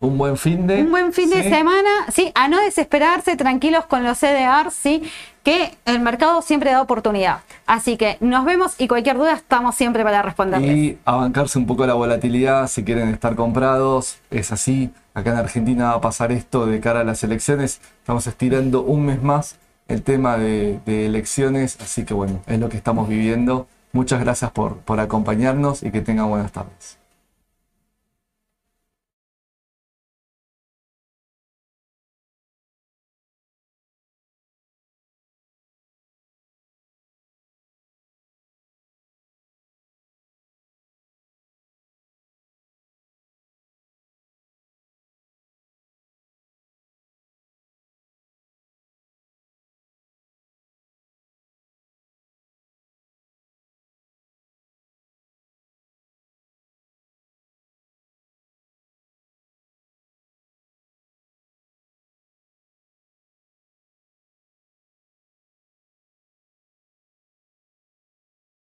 [0.00, 0.82] un buen fin de.
[0.82, 1.48] Un buen fin de Sí.
[1.48, 5.02] semana, sí, a no desesperarse, tranquilos con los CDR, sí,
[5.42, 7.40] que el mercado siempre da oportunidad.
[7.66, 10.76] Así que nos vemos y cualquier duda estamos siempre para responderles.
[10.76, 14.18] Y a bancarse un poco la volatilidad si quieren estar comprados.
[14.30, 14.90] Es así.
[15.14, 17.80] Acá en Argentina va a pasar esto de cara a las elecciones.
[18.00, 19.56] Estamos estirando un mes más
[19.88, 21.76] el tema de, de elecciones.
[21.80, 23.66] Así que bueno, es lo que estamos viviendo.
[23.92, 26.97] Muchas gracias por, por acompañarnos y que tengan buenas tardes.